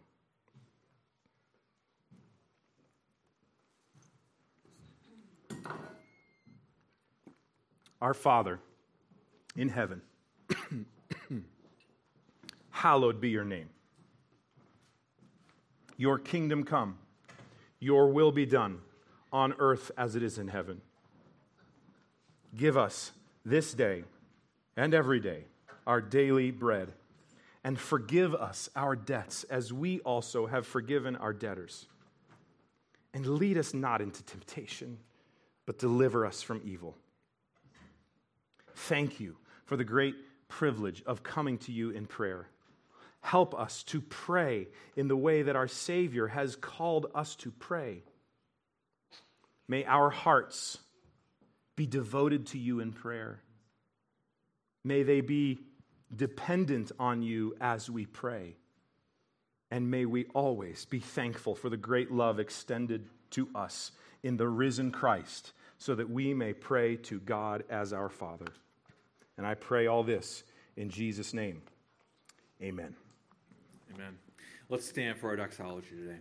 Our 8.02 8.12
Father 8.12 8.60
in 9.56 9.68
heaven, 9.70 10.02
hallowed 12.70 13.20
be 13.20 13.30
your 13.30 13.44
name. 13.44 13.70
Your 15.96 16.18
kingdom 16.18 16.64
come, 16.64 16.98
your 17.80 18.08
will 18.10 18.32
be 18.32 18.44
done 18.44 18.80
on 19.32 19.54
earth 19.58 19.90
as 19.96 20.14
it 20.14 20.22
is 20.22 20.36
in 20.36 20.48
heaven. 20.48 20.82
Give 22.54 22.76
us 22.76 23.12
this 23.46 23.72
day 23.72 24.04
and 24.76 24.92
every 24.92 25.20
day 25.20 25.44
our 25.86 26.00
daily 26.00 26.50
bread. 26.50 26.92
And 27.64 27.78
forgive 27.78 28.34
us 28.34 28.68
our 28.76 28.94
debts 28.94 29.44
as 29.44 29.72
we 29.72 30.00
also 30.00 30.46
have 30.46 30.66
forgiven 30.66 31.16
our 31.16 31.32
debtors. 31.32 31.86
And 33.12 33.26
lead 33.26 33.58
us 33.58 33.74
not 33.74 34.00
into 34.00 34.22
temptation, 34.22 34.98
but 35.64 35.78
deliver 35.78 36.26
us 36.26 36.42
from 36.42 36.60
evil. 36.64 36.96
Thank 38.74 39.20
you 39.20 39.36
for 39.64 39.76
the 39.76 39.84
great 39.84 40.14
privilege 40.48 41.02
of 41.06 41.22
coming 41.22 41.58
to 41.58 41.72
you 41.72 41.90
in 41.90 42.06
prayer. 42.06 42.48
Help 43.20 43.54
us 43.58 43.82
to 43.84 44.00
pray 44.00 44.68
in 44.94 45.08
the 45.08 45.16
way 45.16 45.42
that 45.42 45.56
our 45.56 45.66
Savior 45.66 46.28
has 46.28 46.54
called 46.54 47.06
us 47.14 47.34
to 47.36 47.50
pray. 47.50 48.02
May 49.66 49.84
our 49.84 50.10
hearts 50.10 50.78
be 51.74 51.86
devoted 51.86 52.46
to 52.48 52.58
you 52.58 52.78
in 52.80 52.92
prayer. 52.92 53.40
May 54.84 55.02
they 55.02 55.20
be 55.20 55.58
dependent 56.14 56.92
on 56.98 57.22
you 57.22 57.56
as 57.60 57.90
we 57.90 58.06
pray. 58.06 58.56
And 59.70 59.90
may 59.90 60.04
we 60.04 60.26
always 60.34 60.84
be 60.84 61.00
thankful 61.00 61.54
for 61.54 61.68
the 61.68 61.76
great 61.76 62.12
love 62.12 62.38
extended 62.38 63.08
to 63.30 63.48
us 63.54 63.90
in 64.22 64.36
the 64.36 64.48
risen 64.48 64.90
Christ, 64.90 65.52
so 65.78 65.94
that 65.94 66.08
we 66.08 66.32
may 66.32 66.52
pray 66.52 66.96
to 66.96 67.20
God 67.20 67.64
as 67.68 67.92
our 67.92 68.08
Father. 68.08 68.46
And 69.36 69.46
I 69.46 69.54
pray 69.54 69.86
all 69.86 70.02
this 70.02 70.44
in 70.76 70.88
Jesus' 70.88 71.34
name. 71.34 71.62
Amen. 72.62 72.94
Amen. 73.94 74.16
Let's 74.68 74.88
stand 74.88 75.18
for 75.18 75.28
our 75.28 75.36
doxology 75.36 75.90
today. 75.90 76.18